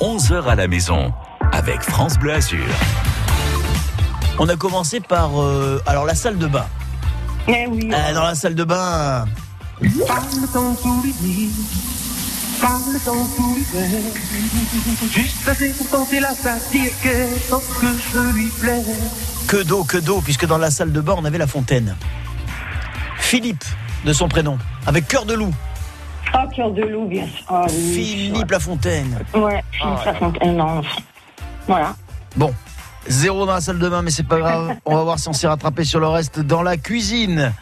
[0.00, 1.12] 11h à la maison
[1.52, 2.64] avec France Bleu Azur.
[4.38, 6.66] On a commencé par euh, alors la salle de bain.
[7.46, 7.90] Eh oui.
[7.92, 9.26] Euh, dans la salle de bain,
[12.64, 15.24] Parle dans tous les lits, parle dans tous les airs.
[15.26, 18.82] Juste assez pour tenter la satire que tant que je lui plais.
[19.46, 21.94] que d'eau, que d'eau, puisque dans la salle de bain, on avait la fontaine.
[23.18, 23.64] Philippe,
[24.06, 25.52] de son prénom, avec cœur de loup.
[26.32, 27.44] Ah, cœur de loup, bien sûr.
[27.48, 27.92] Ah, oui.
[27.92, 29.18] Philippe Lafontaine.
[29.34, 30.80] Ouais, Philippe Lafontaine, non.
[31.66, 31.94] Voilà.
[32.34, 32.54] Bon,
[33.06, 34.76] zéro dans la salle de bain, mais c'est pas grave.
[34.86, 37.52] On va voir si on s'est rattrapé sur le reste dans la cuisine.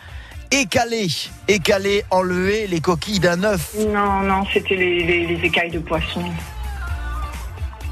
[0.52, 1.08] Écaler,
[1.48, 3.74] écaler, enlever les coquilles d'un œuf.
[3.78, 6.22] Non, non, c'était les, les, les écailles de poisson.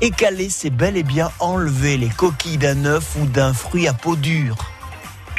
[0.03, 4.15] Écaler, c'est bel et bien enlever les coquilles d'un œuf ou d'un fruit à peau
[4.15, 4.57] dure.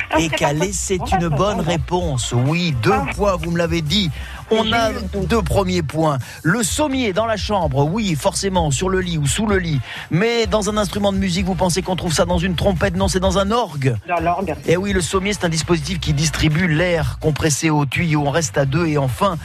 [0.09, 2.33] Ah, Écaler, pas- c'est une bonne réponse.
[2.35, 3.05] Oui, deux Ah.
[3.15, 4.09] points, vous me l'avez dit.
[4.51, 4.91] On a
[5.29, 6.17] deux premiers points.
[6.43, 9.79] Le sommier dans la chambre, oui, forcément, sur le lit ou sous le lit.
[10.09, 12.95] Mais dans un instrument de musique, vous pensez qu'on trouve ça dans une trompette?
[12.95, 13.95] Non, c'est dans un orgue.
[14.07, 14.55] Dans l'orgue.
[14.67, 18.23] Et oui, le sommier, c'est un dispositif qui distribue l'air compressé au tuyau.
[18.25, 18.87] On reste à deux.
[18.87, 19.37] Et enfin,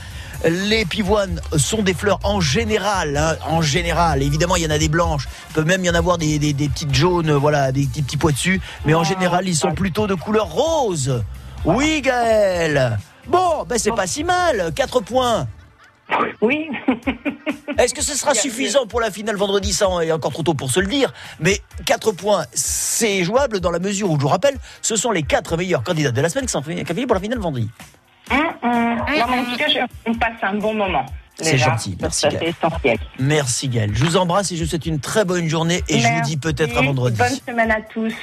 [0.44, 3.16] les pivoines sont des fleurs en général.
[3.16, 5.28] hein, en général, évidemment, il y en a des blanches.
[5.50, 8.16] Il peut même y en avoir des, des- des petites jaunes, voilà, des, petits petits
[8.16, 8.60] pois dessus.
[8.84, 11.22] Mais en Ah, général, ils sont plutôt de couleur rose.
[11.64, 12.98] Oui, Gaël.
[13.28, 14.72] Bon, ben c'est pas si mal.
[14.74, 15.46] 4 points.
[16.40, 16.68] Oui.
[17.78, 20.54] Est-ce que ce sera suffisant pour la finale vendredi Ça, il est encore trop tôt
[20.54, 21.12] pour se le dire.
[21.40, 25.22] Mais 4 points, c'est jouable dans la mesure où, je vous rappelle, ce sont les
[25.22, 27.68] 4 meilleurs candidats de la semaine qui sont qualifiés pour la finale vendredi.
[28.30, 28.96] Hum, hum.
[28.96, 31.06] Non, mais en tout cas, on passe un bon moment.
[31.40, 32.54] C'est gentil, merci Gaël.
[33.18, 33.90] Merci Gaël.
[33.92, 36.36] Je vous embrasse et je vous souhaite une très bonne journée et je vous dis
[36.36, 37.18] peut-être à vendredi.
[37.18, 38.14] Bonne semaine à tous.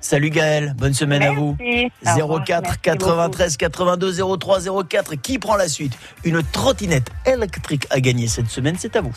[0.00, 1.56] Salut Gaël, bonne semaine à vous.
[1.58, 2.20] Merci.
[2.20, 2.44] Au revoir.
[2.44, 5.14] 04 Merci 93 82 03 04.
[5.16, 5.96] Qui prend la suite?
[6.24, 9.14] Une trottinette électrique à gagner cette semaine, c'est à vous.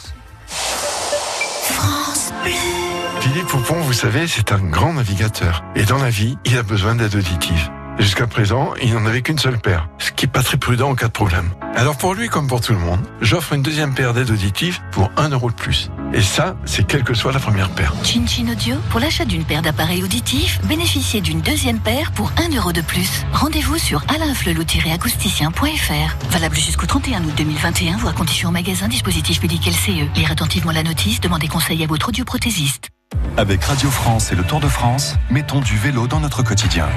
[3.19, 5.63] Philippe Poupon, vous savez, c'est un grand navigateur.
[5.75, 7.69] Et dans la vie, il a besoin d'aide auditive.
[7.99, 10.95] Jusqu'à présent, il n'en avait qu'une seule paire, ce qui est pas très prudent en
[10.95, 11.49] cas de problème.
[11.75, 15.09] Alors pour lui, comme pour tout le monde, j'offre une deuxième paire d'aides auditives pour
[15.17, 15.89] 1 euro de plus.
[16.13, 17.93] Et ça, c'est quelle que soit la première paire.
[18.03, 22.71] Chin Audio, pour l'achat d'une paire d'appareils auditifs, bénéficiez d'une deuxième paire pour 1 euro
[22.71, 23.25] de plus.
[23.33, 26.29] Rendez-vous sur alainflelou-acousticien.fr.
[26.29, 30.07] Valable jusqu'au 31 août 2021, voire conditions en magasin, dispositif médical CE.
[30.15, 32.89] Lire attentivement la notice, demandez conseil à votre audioprothésiste.
[33.37, 36.87] Avec Radio France et le Tour de France, mettons du vélo dans notre quotidien.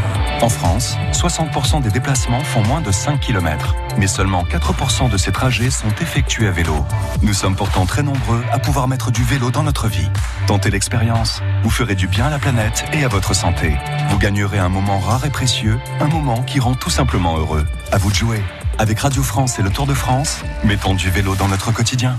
[0.40, 5.32] En France, 60% des déplacements font moins de 5 km, mais seulement 4% de ces
[5.32, 6.82] trajets sont effectués à vélo.
[7.20, 10.08] Nous sommes pourtant très nombreux à pouvoir mettre du vélo dans notre vie.
[10.46, 13.74] Tentez l'expérience, vous ferez du bien à la planète et à votre santé.
[14.08, 17.66] Vous gagnerez un moment rare et précieux, un moment qui rend tout simplement heureux.
[17.92, 18.42] À vous de jouer.
[18.78, 22.18] Avec Radio France et le Tour de France, mettons du vélo dans notre quotidien.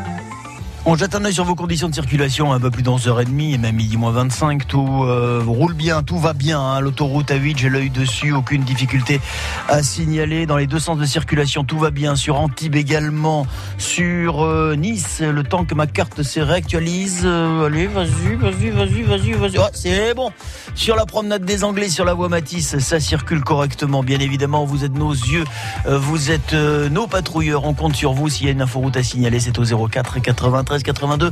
[0.83, 3.57] On jette un œil sur vos conditions de circulation un peu plus dans 11h30 et
[3.59, 4.67] même midi moins 25.
[4.67, 6.59] Tout euh, roule bien, tout va bien.
[6.59, 6.79] hein.
[6.79, 9.21] L'autoroute A8, j'ai l'œil dessus, aucune difficulté
[9.69, 10.47] à signaler.
[10.47, 12.15] Dans les deux sens de circulation, tout va bien.
[12.15, 13.45] Sur Antibes également,
[13.77, 17.21] sur euh, Nice, le temps que ma carte se réactualise.
[17.25, 19.57] Euh, allez, vas-y, vas-y, vas-y, vas-y, vas-y.
[19.59, 20.31] Ah, c'est bon.
[20.73, 24.01] Sur la promenade des Anglais, sur la voie Matisse, ça circule correctement.
[24.01, 25.43] Bien évidemment, vous êtes nos yeux,
[25.87, 27.65] vous êtes nos patrouilleurs.
[27.65, 28.29] On compte sur vous.
[28.29, 31.31] S'il y a une inforoute à signaler, c'est au 04 93 82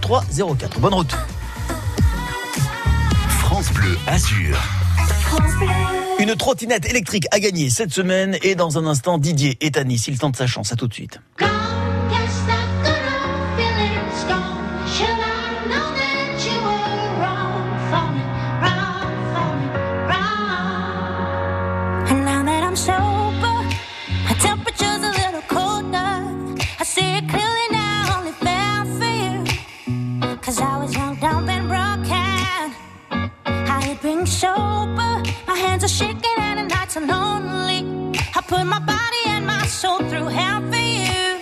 [0.00, 0.24] 03
[0.58, 0.80] 04.
[0.80, 1.16] Bonne route.
[3.28, 4.58] France Bleu Azur.
[6.18, 10.08] Une trottinette électrique à gagner cette semaine et dans un instant Didier est à Nice.
[10.08, 10.72] Il tente sa chance.
[10.72, 11.20] À tout de suite.
[35.84, 37.80] Are shaking, and the nights are lonely.
[38.34, 41.36] I put my body and my soul through hell for you.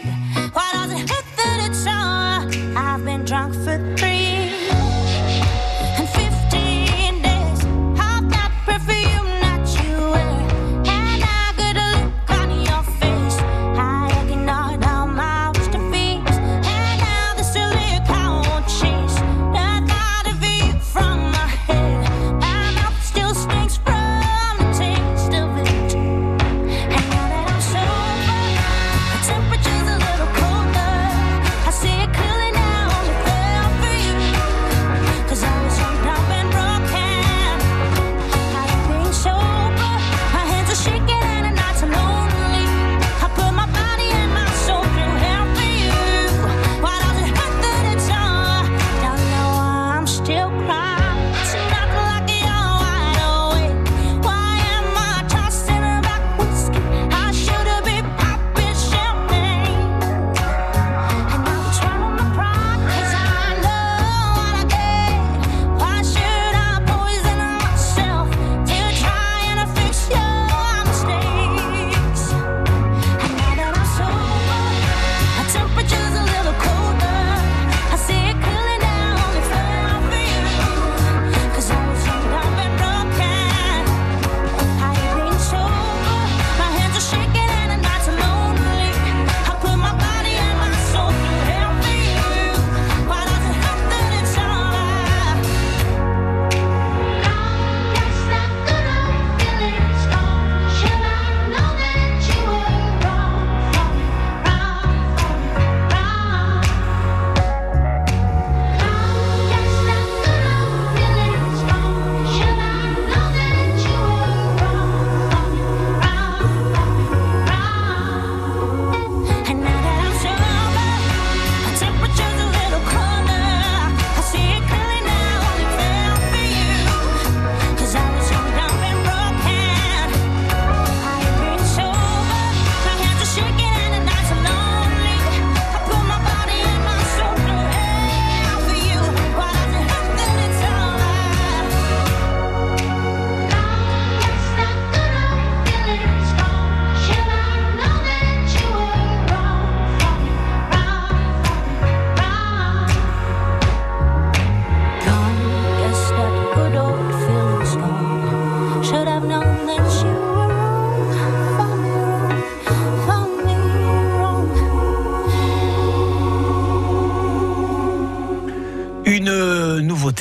[0.52, 2.76] Why does it hurt that it's all?
[2.76, 4.31] I've been drunk for three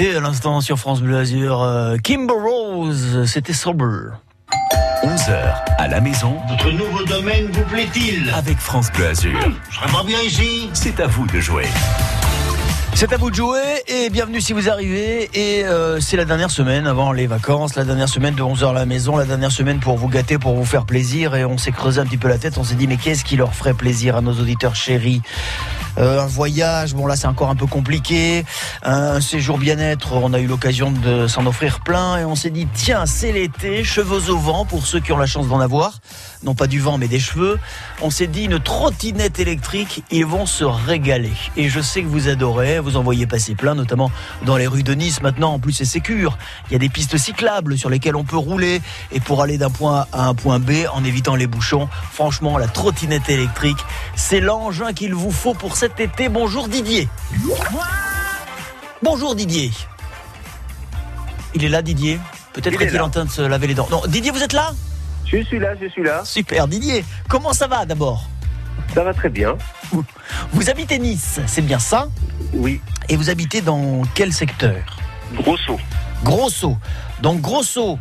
[0.01, 1.61] C'était à l'instant sur France Bleu Azur.
[1.61, 4.15] euh, Kimber Rose, c'était Sober.
[5.03, 8.31] 11h à la maison Votre nouveau domaine vous plaît-il?
[8.35, 9.39] Avec France Bleu Azur.
[9.69, 11.67] Je serais pas bien ici C'est à vous de jouer.
[12.95, 15.29] C'est à vous de jouer et bienvenue si vous arrivez.
[15.35, 18.73] Et euh, c'est la dernière semaine avant les vacances, la dernière semaine de 11h à
[18.73, 21.35] la maison, la dernière semaine pour vous gâter, pour vous faire plaisir.
[21.35, 23.37] Et on s'est creusé un petit peu la tête, on s'est dit mais qu'est-ce qui
[23.37, 25.21] leur ferait plaisir à nos auditeurs chéris?
[25.97, 28.45] Un voyage, bon là c'est encore un peu compliqué.
[28.83, 32.17] Un séjour bien-être, on a eu l'occasion de s'en offrir plein.
[32.17, 35.25] Et on s'est dit tiens c'est l'été, cheveux au vent pour ceux qui ont la
[35.25, 35.99] chance d'en avoir.
[36.43, 37.59] Non pas du vent mais des cheveux.
[38.01, 41.33] On s'est dit une trottinette électrique, ils vont se régaler.
[41.57, 44.11] Et je sais que vous adorez, vous en voyez passer plein, notamment
[44.45, 45.53] dans les rues de Nice maintenant.
[45.53, 46.37] En plus, c'est sécure.
[46.69, 48.81] Il y a des pistes cyclables sur lesquelles on peut rouler
[49.11, 51.89] et pour aller d'un point A à un point B en évitant les bouchons.
[52.11, 53.77] Franchement, la trottinette électrique,
[54.15, 56.29] c'est l'engin qu'il vous faut pour cet été.
[56.29, 57.09] Bonjour Didier.
[59.01, 59.71] Bonjour Didier.
[61.55, 62.19] Il est là Didier
[62.53, 63.87] Peut-être est qu'il est en train de se laver les dents.
[63.89, 64.73] Non, Didier, vous êtes là?
[65.25, 66.23] Je suis là, je suis là.
[66.23, 67.03] Super Didier.
[67.27, 68.29] Comment ça va d'abord?
[68.93, 69.57] Ça va très bien.
[69.91, 70.05] Vous,
[70.53, 72.09] vous habitez Nice, c'est bien ça?
[72.53, 72.79] Oui.
[73.09, 74.77] Et vous habitez dans quel secteur?
[75.33, 75.79] Grosso.
[76.23, 76.77] Grosso.
[77.23, 77.97] Donc grosso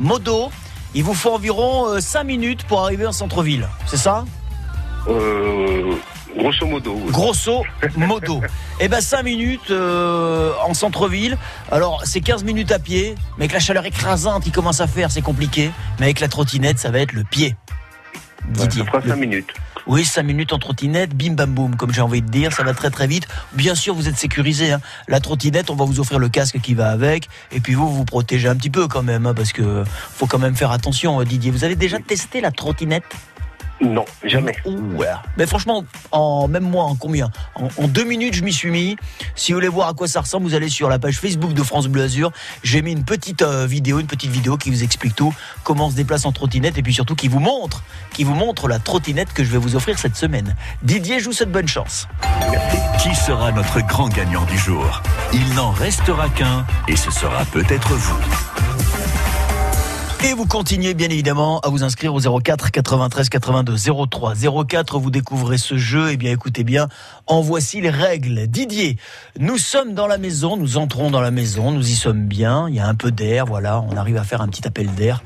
[0.00, 0.50] modo,
[0.96, 3.68] il vous faut environ 5 minutes pour arriver en centre-ville.
[3.86, 4.24] C'est ça?
[5.06, 5.94] Euh,
[6.36, 6.92] grosso modo.
[6.94, 7.10] oui.
[7.12, 7.62] Grosso
[7.96, 8.40] modo.
[8.80, 11.36] Eh ben 5 minutes euh, en centre-ville.
[11.70, 15.10] Alors c'est 15 minutes à pied, mais avec la chaleur écrasante qui commence à faire,
[15.12, 15.70] c'est compliqué.
[16.00, 17.54] Mais avec la trottinette, ça va être le pied.
[18.48, 18.82] Didier.
[18.82, 19.50] Ça fera Le- 5 minutes.
[19.86, 22.72] Oui, 5 minutes en trottinette, bim bam boum, comme j'ai envie de dire, ça va
[22.74, 23.28] très très vite.
[23.52, 24.72] Bien sûr, vous êtes sécurisé.
[24.72, 24.80] hein.
[25.08, 28.04] La trottinette, on va vous offrir le casque qui va avec, et puis vous vous
[28.06, 31.24] protégez un petit peu quand même, hein, parce que faut quand même faire attention, euh,
[31.24, 31.50] Didier.
[31.50, 33.04] Vous avez déjà testé la trottinette?
[33.80, 34.56] Non, jamais.
[34.66, 35.08] Ouais.
[35.36, 37.30] Mais franchement, en même moi, en combien?
[37.54, 38.96] En, en deux minutes, je m'y suis mis.
[39.34, 41.62] Si vous voulez voir à quoi ça ressemble, vous allez sur la page Facebook de
[41.62, 42.30] France Bleu Azur.
[42.62, 45.90] J'ai mis une petite euh, vidéo, une petite vidéo qui vous explique tout, comment on
[45.90, 49.32] se déplace en trottinette, et puis surtout qui vous montre, qui vous montre la trottinette
[49.32, 50.54] que je vais vous offrir cette semaine.
[50.82, 52.06] Didier, je vous souhaite bonne chance.
[53.02, 55.02] Qui sera notre grand gagnant du jour?
[55.32, 58.18] Il n'en restera qu'un et ce sera peut-être vous.
[60.26, 63.76] Et vous continuez bien évidemment à vous inscrire au 04 93 82
[64.10, 64.32] 03
[64.66, 64.98] 04.
[64.98, 66.12] Vous découvrez ce jeu.
[66.12, 66.88] Et bien écoutez bien,
[67.26, 68.46] en voici les règles.
[68.46, 68.96] Didier,
[69.38, 72.70] nous sommes dans la maison, nous entrons dans la maison, nous y sommes bien.
[72.70, 75.22] Il y a un peu d'air, voilà, on arrive à faire un petit appel d'air.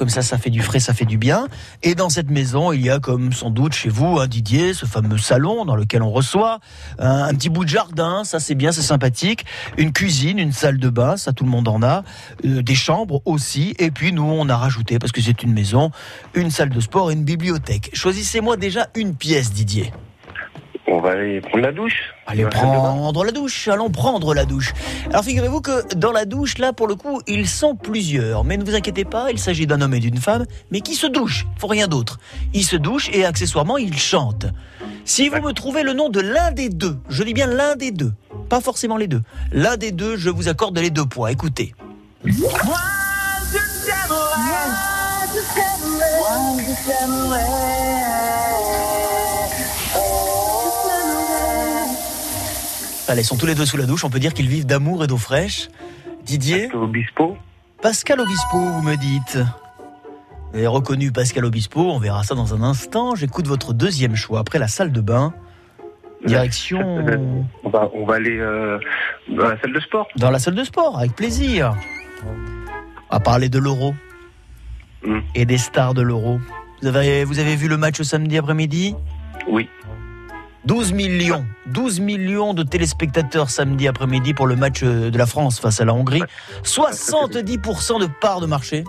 [0.00, 1.46] Comme ça, ça fait du frais, ça fait du bien.
[1.82, 4.86] Et dans cette maison, il y a comme sans doute chez vous, hein, Didier, ce
[4.86, 6.60] fameux salon dans lequel on reçoit,
[6.98, 9.44] un, petit bout de jardin, ça c'est bien, c'est sympathique.
[9.76, 12.02] Une cuisine, une salle de bain, ça tout le monde en a.
[12.46, 13.74] Euh, des chambres aussi.
[13.78, 15.90] Et puis nous, on a rajouté, parce que c'est une maison,
[16.32, 17.90] une salle de sport et une bibliothèque.
[17.92, 19.92] Choisissez-moi déjà une pièce, Didier.
[20.92, 22.12] On va aller prendre la douche.
[22.26, 24.72] Allez prendre la douche, allons prendre la douche.
[25.08, 28.42] Alors figurez-vous que dans la douche, là pour le coup, ils sont plusieurs.
[28.42, 31.06] Mais ne vous inquiétez pas, il s'agit d'un homme et d'une femme, mais qui se
[31.06, 32.18] douchent, faut rien d'autre.
[32.54, 34.46] Ils se douchent et accessoirement ils chantent.
[35.04, 37.92] Si vous me trouvez le nom de l'un des deux, je dis bien l'un des
[37.92, 38.12] deux,
[38.48, 39.22] pas forcément les deux,
[39.52, 41.28] l'un des deux, je vous accorde les deux points.
[41.28, 41.72] Écoutez.
[53.10, 55.02] Allez, ils sont tous les deux sous la douche, on peut dire qu'ils vivent d'amour
[55.02, 55.68] et d'eau fraîche.
[56.24, 57.36] Didier Pascal Obispo.
[57.82, 59.38] Pascal Obispo, vous me dites.
[60.52, 63.14] Vous avez reconnu Pascal Obispo, on verra ça dans un instant.
[63.16, 64.38] J'écoute votre deuxième choix.
[64.40, 65.32] Après la salle de bain,
[66.24, 66.78] direction
[67.64, 68.78] On va, on va aller euh,
[69.28, 70.06] dans la salle de sport.
[70.16, 71.74] dans la salle de sport, avec plaisir.
[73.10, 73.94] On va parler de l'euro
[75.02, 75.20] Mm.
[75.34, 76.38] et des stars de l'euro.
[76.82, 78.94] Vous avez, vous avez vu le match samedi après-midi?
[79.48, 79.66] Oui.
[80.66, 85.58] 12 millions, 12 millions de téléspectateurs samedi après-midi pour le match euh, de la France
[85.58, 86.22] face à la Hongrie.
[86.64, 88.84] 70% de part de marché.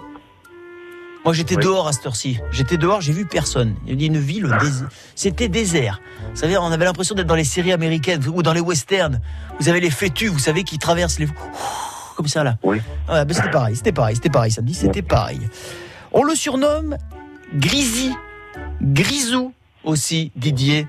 [1.24, 1.64] Moi, j'étais Oui.
[1.64, 2.40] dehors à cette heure-ci.
[2.52, 3.76] J'étais dehors, j'ai vu personne.
[3.86, 6.02] Il y avait une ville, dés- c'était désert.
[6.34, 9.22] Vous savez, on avait l'impression d'être dans les séries américaines ou dans les westerns.
[9.60, 11.28] Vous avez les fœtus, vous savez, qui traversent les...
[12.18, 12.58] Comme ça, là.
[12.64, 12.82] Oui.
[13.08, 15.40] Ouais, ben, c'était pareil, c'était pareil, c'était pareil samedi, c'était pareil.
[16.12, 16.98] On le surnomme
[17.54, 18.12] Grisi,
[18.82, 19.54] Grisou
[19.84, 20.88] aussi, Didier.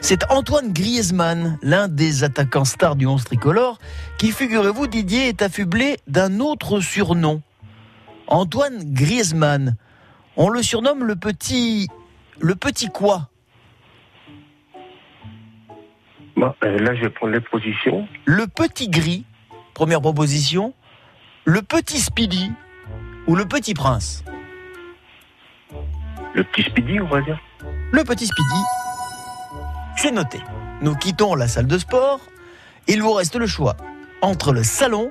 [0.00, 3.78] C'est Antoine Griezmann, l'un des attaquants stars du 11 tricolore,
[4.18, 7.42] qui, figurez-vous, Didier, est affublé d'un autre surnom.
[8.26, 9.76] Antoine Griezmann.
[10.36, 11.88] On le surnomme le petit.
[12.38, 13.28] Le petit quoi?
[16.38, 18.08] Euh, là, je vais prendre les positions.
[18.24, 19.26] Le petit gris,
[19.74, 20.72] première proposition.
[21.44, 22.50] Le petit Speedy
[23.26, 24.24] ou le petit prince?
[26.34, 27.38] Le petit Speedy, on va dire.
[27.92, 28.62] Le petit Speedy,
[30.00, 30.40] c'est noté.
[30.80, 32.20] Nous quittons la salle de sport.
[32.88, 33.76] Il vous reste le choix
[34.22, 35.10] entre le salon,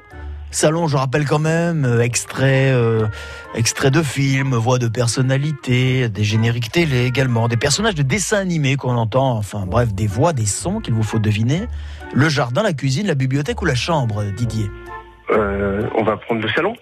[0.50, 3.08] salon, je rappelle quand même, euh, extrait, euh,
[3.54, 8.76] extrait de films, voix de personnalités, des génériques télé également, des personnages de dessins animés
[8.78, 11.68] qu'on entend, enfin bref, des voix, des sons qu'il vous faut deviner.
[12.14, 14.70] Le jardin, la cuisine, la bibliothèque ou la chambre, Didier?
[15.32, 16.76] Euh, on va prendre le salon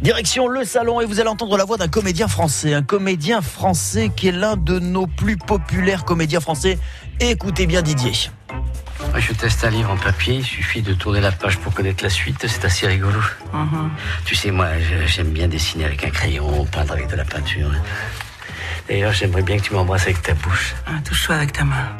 [0.00, 4.10] Direction le salon et vous allez entendre la voix d'un comédien français, un comédien français
[4.14, 6.78] qui est l'un de nos plus populaires comédiens français.
[7.20, 8.12] Écoutez bien Didier.
[9.16, 12.10] Je teste un livre en papier, il suffit de tourner la page pour connaître la
[12.10, 13.20] suite, c'est assez rigolo.
[14.24, 14.66] Tu sais, moi,
[15.06, 17.70] j'aime bien dessiner avec un crayon, peindre avec de la peinture.
[18.88, 20.74] D'ailleurs, j'aimerais bien que tu m'embrasses avec ta bouche.
[21.04, 21.96] Touche-toi avec ta main.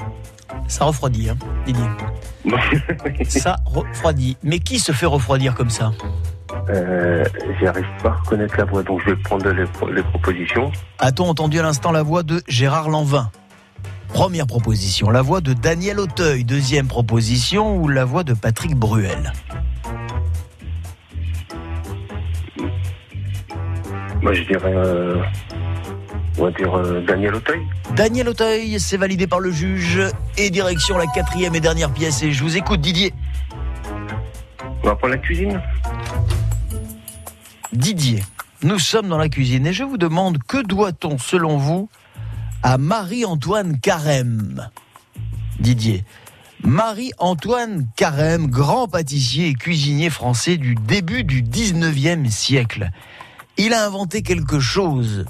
[0.66, 1.36] Ça refroidit, hein,
[1.66, 1.84] Didier.
[3.28, 4.36] ça refroidit.
[4.42, 5.92] Mais qui se fait refroidir comme ça
[6.70, 7.24] euh,
[7.60, 10.70] J'arrive pas à reconnaître la voix, donc je vais prendre les, les propositions.
[10.98, 13.30] A-t-on entendu à l'instant la voix de Gérard Lanvin?
[14.08, 16.44] Première proposition, la voix de Daniel Auteuil.
[16.44, 19.32] Deuxième proposition, ou la voix de Patrick Bruel?
[24.22, 24.72] Moi, je dirais.
[24.74, 25.22] euh,
[26.38, 27.60] on va dire euh, Daniel Auteuil.
[27.94, 30.00] Daniel Auteuil, c'est validé par le juge.
[30.36, 32.22] Et direction la quatrième et dernière pièce.
[32.22, 33.12] Et je vous écoute, Didier.
[34.82, 35.60] On va prendre la cuisine.
[37.72, 38.22] Didier,
[38.62, 41.88] nous sommes dans la cuisine et je vous demande que doit-on, selon vous,
[42.62, 44.68] à Marie-Antoine Carême?
[45.58, 46.04] Didier.
[46.64, 52.90] Marie-Antoine Carême, grand pâtissier et cuisinier français du début du 19e siècle.
[53.58, 55.24] Il a inventé quelque chose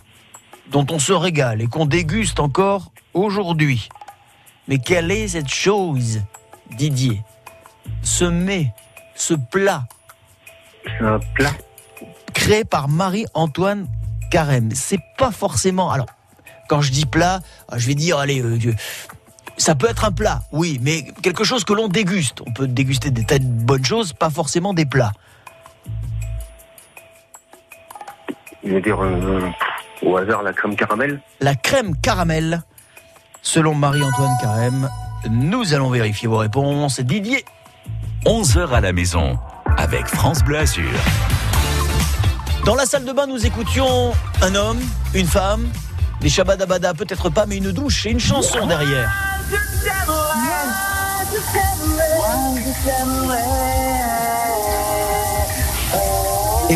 [0.70, 3.88] dont on se régale et qu'on déguste encore aujourd'hui.
[4.66, 6.20] Mais quelle est cette chose,
[6.76, 7.22] Didier?
[8.02, 8.72] Ce mets,
[9.14, 9.84] ce plat
[11.00, 11.52] un plat
[12.34, 13.86] créé par Marie-Antoine
[14.30, 14.70] Carême.
[14.72, 15.90] C'est pas forcément.
[15.90, 16.06] Alors,
[16.68, 17.40] quand je dis plat,
[17.76, 18.58] je vais dire, allez, euh,
[19.56, 22.42] ça peut être un plat, oui, mais quelque chose que l'on déguste.
[22.46, 25.12] On peut déguster des tas de bonnes choses, pas forcément des plats.
[28.64, 29.48] Je vais dire euh,
[30.02, 31.20] au hasard la crème caramel.
[31.40, 32.62] La crème caramel,
[33.42, 34.88] selon Marie-Antoine Carême.
[35.30, 37.00] Nous allons vérifier vos réponses.
[37.00, 37.44] Didier
[38.24, 39.38] 11h à la maison,
[39.76, 40.90] avec France Bleu Azur.
[42.64, 44.80] Dans la salle de bain, nous écoutions un homme,
[45.14, 45.68] une femme,
[46.20, 49.10] des shabadabada, peut-être pas, mais une douche et une chanson derrière.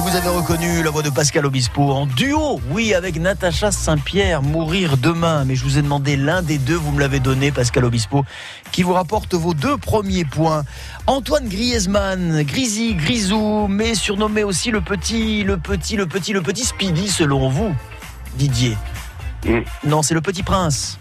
[0.03, 4.97] Vous avez reconnu la voix de Pascal Obispo en duo, oui, avec Natacha Saint-Pierre, Mourir
[4.97, 5.45] demain.
[5.45, 8.25] Mais je vous ai demandé l'un des deux, vous me l'avez donné, Pascal Obispo,
[8.73, 10.65] qui vous rapporte vos deux premiers points.
[11.07, 16.65] Antoine Griezmann, Grisy, Grisou, mais surnommé aussi le petit, le petit, le petit, le petit
[16.65, 17.75] Speedy, selon vous,
[18.37, 18.77] Didier.
[19.85, 20.99] Non, c'est le petit prince.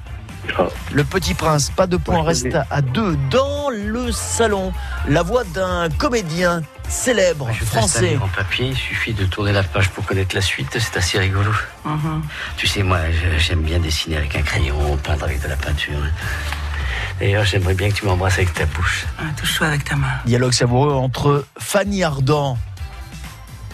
[0.91, 3.15] Le petit prince, pas de points, reste à- deux.
[3.29, 4.73] Dans le salon,
[5.07, 8.17] la voix d'un comédien célèbre Je français.
[8.21, 11.51] en papier, il suffit de tourner la page pour connaître la suite, c'est assez rigolo.
[12.57, 12.99] Tu sais, moi,
[13.37, 15.99] j'aime bien dessiner avec un crayon, peindre avec de la peinture.
[17.19, 19.05] D'ailleurs, j'aimerais bien que tu m'embrasses avec ta bouche.
[19.37, 20.07] Touche-toi avec ta main.
[20.25, 22.57] Dialogue savoureux entre Fanny Ardant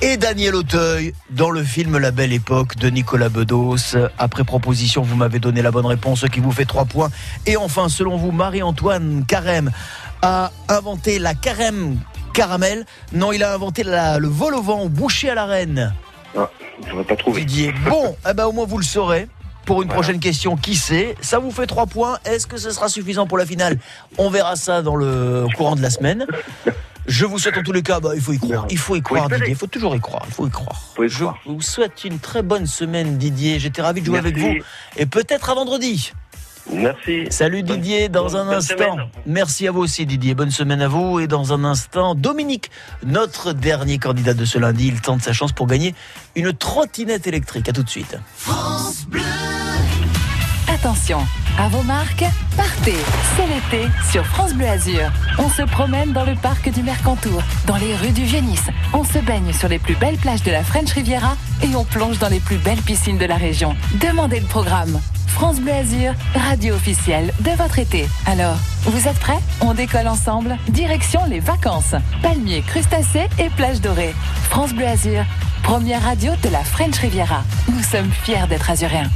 [0.02, 3.96] et Daniel Auteuil dans le film La Belle Époque de Nicolas Bedos.
[4.18, 7.10] Après proposition, vous m'avez donné la bonne réponse, ce qui vous fait trois points.
[7.46, 9.72] Et enfin, selon vous, Marie-Antoine Carême
[10.22, 11.98] a inventé la carême
[12.34, 12.86] caramel.
[13.14, 15.94] Non, il a inventé la- le vol au vent bouché à la reine.
[16.38, 16.50] Ah,
[16.88, 17.42] j'aurais pas trouvé.
[17.46, 17.74] Didier.
[17.90, 19.28] Bon, eh ben, au moins vous le saurez.
[19.66, 21.16] Pour une prochaine question, qui sait?
[21.20, 22.20] Ça vous fait trois points.
[22.24, 23.78] Est-ce que ce sera suffisant pour la finale?
[24.18, 26.26] On verra ça dans le courant de la semaine.
[27.08, 28.68] Je vous souhaite en tous les cas, bah, il faut y croire.
[28.70, 29.50] Il faut y croire, Didier.
[29.50, 30.24] Il faut toujours y croire.
[30.28, 30.82] Il faut y croire.
[31.00, 33.60] Je vous souhaite une très bonne semaine, Didier.
[33.60, 34.56] J'étais ravi de jouer avec vous.
[34.98, 36.12] Et peut-être à vendredi.
[36.72, 37.28] Merci.
[37.30, 38.74] Salut Didier, dans un bonne instant.
[38.76, 39.06] semaine.
[39.26, 41.20] Merci à vous aussi Didier, bonne semaine à vous.
[41.22, 42.70] Et dans un instant, Dominique,
[43.06, 45.96] notre dernier candidat de ce lundi, il tente sa chance pour gagner
[46.36, 47.70] une trottinette électrique.
[47.70, 48.18] À tout de suite.
[50.80, 51.18] Attention,
[51.58, 52.24] à vos marques,
[52.56, 52.98] partez.
[53.36, 55.12] C'est l'été sur France Bleu Azur.
[55.40, 58.68] On se promène dans le parc du Mercantour, dans les rues du Vieux-Nice.
[58.94, 62.20] On se baigne sur les plus belles plages de la French Riviera et on plonge
[62.20, 63.76] dans les plus belles piscines de la région.
[63.96, 65.02] Demandez le programme.
[65.30, 68.08] France Bleu Azur, radio officielle de votre été.
[68.28, 69.40] Alors, vous êtes prêts?
[69.62, 70.58] On décolle ensemble.
[70.70, 71.96] Direction les vacances.
[72.22, 74.14] Palmiers, crustacés et plages dorées.
[74.50, 75.26] France Bleu Azur,
[75.64, 77.42] première radio de la French Riviera.
[77.68, 79.10] Nous sommes fiers d'être azuréens.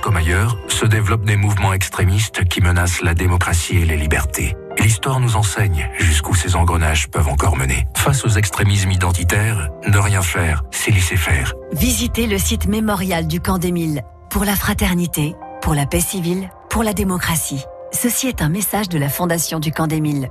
[0.00, 4.54] Comme ailleurs, se développent des mouvements extrémistes qui menacent la démocratie et les libertés.
[4.78, 7.86] L'histoire nous enseigne jusqu'où ces engrenages peuvent encore mener.
[7.96, 11.54] Face aux extrémismes identitaires, ne rien faire, c'est laisser faire.
[11.72, 16.82] Visitez le site mémorial du camp d'Émile pour la fraternité, pour la paix civile, pour
[16.82, 17.64] la démocratie.
[17.92, 20.28] Ceci est un message de la Fondation du Camp des Mille.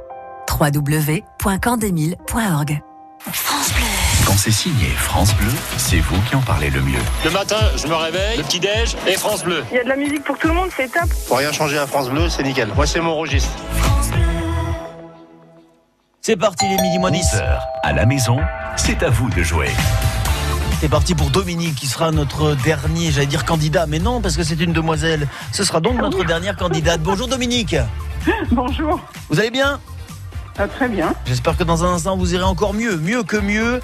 [4.34, 6.98] Quand c'est signé France Bleu, c'est vous qui en parlez le mieux.
[7.24, 9.64] Le matin, je me réveille, le petit-déj et France Bleu.
[9.70, 11.08] Il y a de la musique pour tout le monde, c'est top.
[11.28, 12.70] Pour rien changer à France Bleu, c'est nickel.
[12.76, 13.52] Moi, c'est mon registre.
[16.20, 17.20] C'est parti les midi moins 10.
[17.22, 18.40] 11h à la maison,
[18.76, 19.70] c'est à vous de jouer.
[20.82, 24.42] C'est parti pour Dominique qui sera notre dernier, j'allais dire candidat, mais non parce que
[24.42, 25.28] c'est une demoiselle.
[25.52, 27.02] Ce sera donc notre dernière candidate.
[27.02, 27.76] Bonjour Dominique.
[28.52, 29.00] Bonjour.
[29.30, 29.80] Vous allez bien?
[30.58, 31.14] Ah, très bien.
[31.26, 33.80] J'espère que dans un instant vous irez encore mieux, mieux que mieux.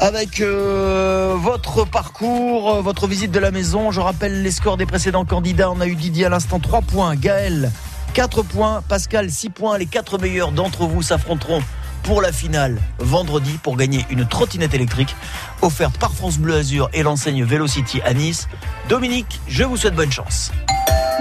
[0.00, 4.86] Avec euh, votre parcours, euh, votre visite de la maison, je rappelle les scores des
[4.86, 5.70] précédents candidats.
[5.70, 7.70] On a eu Didier à l'instant 3 points, Gaël
[8.14, 9.78] 4 points, Pascal 6 points.
[9.78, 11.62] Les 4 meilleurs d'entre vous s'affronteront
[12.02, 15.14] pour la finale vendredi pour gagner une trottinette électrique
[15.62, 18.48] offerte par France Bleu Azur et l'enseigne Velocity à Nice.
[18.88, 20.50] Dominique, je vous souhaite bonne chance.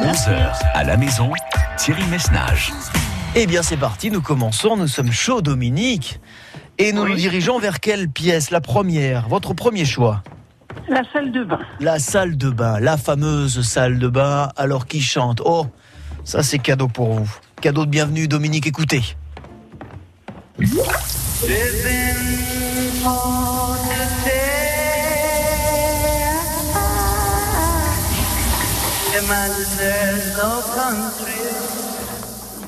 [0.02, 1.32] 11h à la maison,
[1.78, 2.74] Thierry Messnage.
[3.36, 6.20] Eh bien c'est parti, nous commençons, nous sommes chauds Dominique.
[6.78, 10.24] Et nous nous dirigeons vers quelle pièce La première, votre premier choix?
[10.88, 11.60] La salle de bain.
[11.80, 15.42] La salle de bain, la fameuse salle de bain, alors qui chante?
[15.46, 15.68] Oh,
[16.24, 17.32] ça c'est cadeau pour vous.
[17.62, 19.02] Cadeau de bienvenue Dominique, écoutez.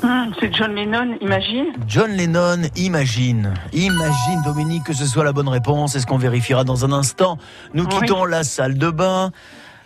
[0.03, 1.67] Hum, c'est John Lennon, imagine.
[1.87, 3.53] John Lennon, imagine.
[3.71, 5.95] Imagine, Dominique, que ce soit la bonne réponse.
[5.95, 7.37] Est-ce qu'on vérifiera dans un instant
[7.73, 7.89] Nous Oui.
[7.89, 9.31] quittons la salle de bain.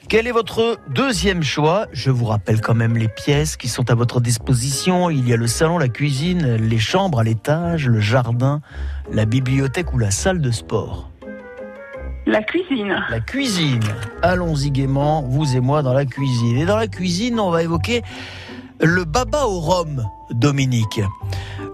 [0.09, 3.93] Quel est votre deuxième choix Je vous rappelle quand même les pièces qui sont à
[3.93, 5.09] votre disposition.
[5.11, 8.61] Il y a le salon, la cuisine, les chambres à l'étage, le jardin,
[9.11, 11.11] la bibliothèque ou la salle de sport.
[12.26, 13.03] La cuisine.
[13.09, 13.84] La cuisine.
[14.24, 16.57] Allons-y gaiement, vous et moi dans la cuisine.
[16.57, 18.01] Et dans la cuisine, on va évoquer
[18.82, 21.01] le baba au rhum, Dominique.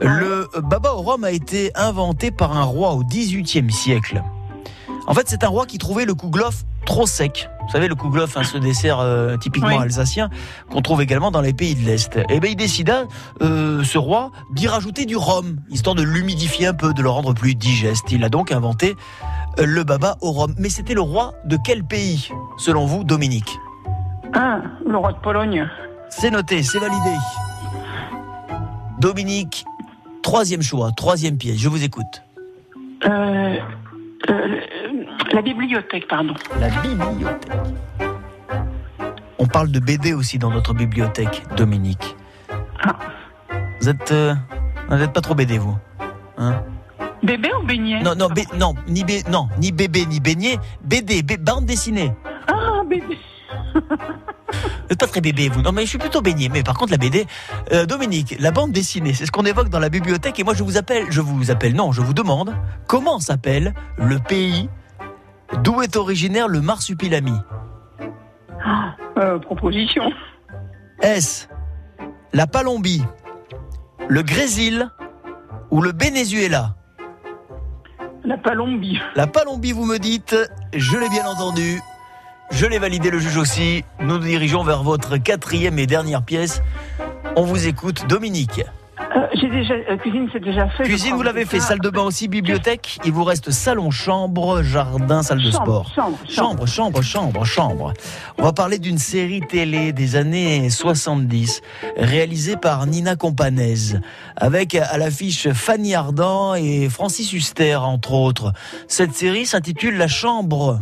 [0.02, 4.24] Le baba au rhum a été inventé par un roi au XVIIIe siècle.
[5.08, 7.50] En fait, c'est un roi qui trouvait le kouglof trop sec.
[7.66, 9.82] Vous savez, le kouglof, hein, ce dessert euh, typiquement Oui.
[9.84, 10.30] alsacien
[10.70, 12.20] qu'on trouve également dans les pays de l'Est.
[12.30, 13.04] Et bien, il décida,
[13.42, 17.34] euh, ce roi, d'y rajouter du rhum, histoire de l'humidifier un peu, de le rendre
[17.34, 18.12] plus digeste.
[18.12, 18.96] Il a donc inventé
[19.60, 20.54] euh, le baba au rhum.
[20.58, 23.58] Mais c'était le roi de quel pays, selon vous, Dominique?
[24.34, 25.68] Ah, le roi de Pologne.
[26.20, 27.16] C'est noté, c'est validé.
[29.00, 29.66] Dominique,
[30.22, 32.24] troisième choix, troisième pièce, je vous écoute.
[33.06, 33.58] Euh,
[34.30, 34.58] euh,
[35.34, 36.34] la bibliothèque, pardon.
[36.60, 37.52] La bibliothèque.
[39.40, 42.16] On parle de BD aussi dans notre bibliothèque, Dominique.
[43.82, 44.34] Vous êtes, euh,
[44.90, 45.76] vous n'êtes pas trop BD, vous
[46.38, 46.64] hein?
[47.22, 48.02] Bébé ou beignet?
[48.02, 50.58] Non, non, bé- non, ni bé- non, ni bébé, ni beignet.
[50.84, 52.12] BD, bé- bande dessinée.
[52.48, 53.18] Ah, bébé.
[54.64, 55.62] Vous n'êtes pas très bébé, vous.
[55.62, 56.50] Non, mais je suis plutôt baigné.
[56.50, 57.26] Mais par contre, la BD,
[57.72, 60.40] euh, Dominique, la bande dessinée, c'est ce qu'on évoque dans la bibliothèque.
[60.40, 62.54] Et moi, je vous appelle, je vous appelle, non, je vous demande,
[62.88, 64.70] comment s'appelle le pays
[65.64, 67.34] d'où est originaire le marsupilami?
[69.18, 70.04] Euh, proposition.
[71.02, 71.48] Est-ce
[72.34, 73.04] la Palombie,
[74.08, 74.90] le Brésil
[75.70, 76.76] ou le Venezuela?
[78.24, 79.00] La Palombie.
[79.16, 80.36] La Palombie, vous me dites,
[80.74, 81.80] je l'ai bien entendu.
[82.52, 83.84] Je l'ai validé, le juge aussi.
[84.00, 86.62] Nous nous dirigeons vers votre quatrième et dernière pièce.
[87.36, 88.62] On vous écoute, Dominique.
[89.16, 90.84] Euh, J'ai déjà euh, cuisine, c'est déjà fait.
[90.84, 91.60] Cuisine, vous l'avez fait.
[91.60, 91.70] ça.
[91.70, 93.00] Salle de bain aussi, bibliothèque.
[93.06, 95.92] Il vous reste salon, chambre, jardin, salle de Chambre, sport.
[95.96, 97.94] chambre, chambre, chambre, chambre, chambre.
[98.38, 101.62] On va parler d'une série télé des années 70,
[101.98, 104.00] réalisée par Nina Companese,
[104.36, 108.54] avec à l'affiche Fanny Ardant et Francis Huster, entre autres.
[108.88, 110.80] Cette série s'intitule La Chambre.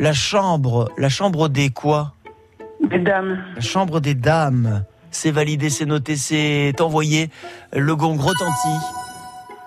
[0.00, 0.90] La Chambre.
[0.96, 2.14] La Chambre des quoi?
[2.82, 3.38] Des dames.
[3.54, 4.84] La Chambre des Dames.
[5.10, 7.28] C'est validé, c'est noté, c'est envoyé.
[7.74, 8.86] Le gong retentit.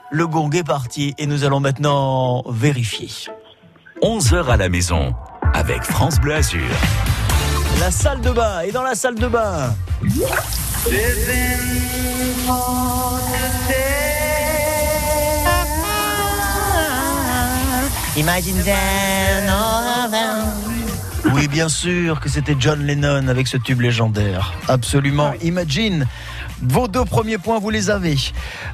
[0.09, 3.09] Le gong est parti et nous allons maintenant vérifier.
[4.01, 5.13] 11h à la maison,
[5.53, 6.61] avec France Bleu Azur.
[7.79, 8.61] La salle de bain.
[8.61, 9.75] Et dans la salle de bain.
[18.16, 18.61] Imagine
[21.34, 24.53] Oui, bien sûr que c'était John Lennon avec ce tube légendaire.
[24.68, 25.34] Absolument.
[25.41, 26.05] Imagine.
[26.61, 28.16] Vos deux premiers points, vous les avez.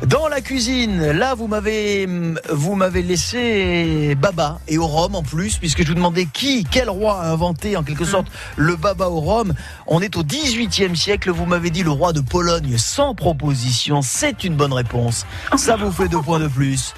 [0.06, 2.06] Dans la cuisine, là, vous m'avez,
[2.52, 6.90] vous m'avez laissé baba et au rhum en plus, puisque je vous demandais qui, quel
[6.90, 8.28] roi a inventé en quelque sorte
[8.58, 9.54] le baba au rhum.
[9.88, 11.32] On est au 18e siècle.
[11.32, 14.02] Vous m'avez dit le roi de Pologne sans proposition.
[14.02, 15.26] C'est une bonne réponse.
[15.56, 16.94] Ça vous fait deux points de plus.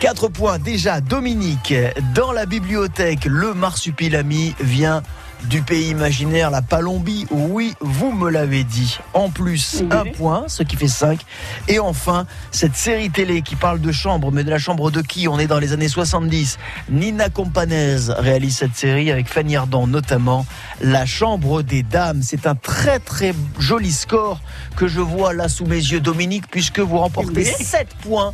[0.00, 1.00] Quatre points déjà.
[1.00, 1.74] Dominique,
[2.14, 5.02] dans la bibliothèque, le marsupilami vient
[5.44, 7.26] du pays imaginaire, la Palombie.
[7.30, 8.98] Oui, vous me l'avez dit.
[9.14, 9.88] En plus, Oui.
[9.90, 11.20] un point, ce qui fait 5.
[11.68, 15.28] Et enfin, cette série télé qui parle de chambre, mais de la chambre de qui?
[15.28, 16.58] On est dans les années 70.
[16.90, 20.46] Nina Companese réalise cette série avec Fanny Ardant notamment.
[20.80, 22.22] La chambre des dames.
[22.22, 24.40] C'est un très très joli score
[24.76, 27.64] que je vois là sous mes yeux, Dominique, puisque vous remportez Oui.
[27.64, 28.32] 7 points.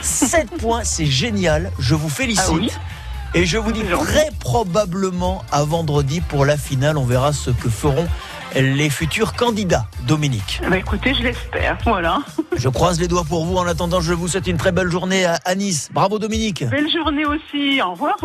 [0.00, 1.70] 7 points, c'est génial.
[1.78, 2.44] Je vous félicite.
[2.48, 2.70] Ah oui
[3.34, 6.98] Et je vous dis très probablement à vendredi pour la finale.
[6.98, 8.06] On verra ce que feront
[8.54, 9.86] les futurs candidats.
[10.06, 10.60] Dominique.
[10.68, 12.18] Bah écoutez, je l'espère, voilà.
[12.56, 13.56] Je croise les doigts pour vous.
[13.56, 15.88] En attendant, je vous souhaite une très belle journée à à Nice.
[15.92, 16.64] Bravo Dominique.
[16.68, 18.16] Belle journée aussi, au revoir.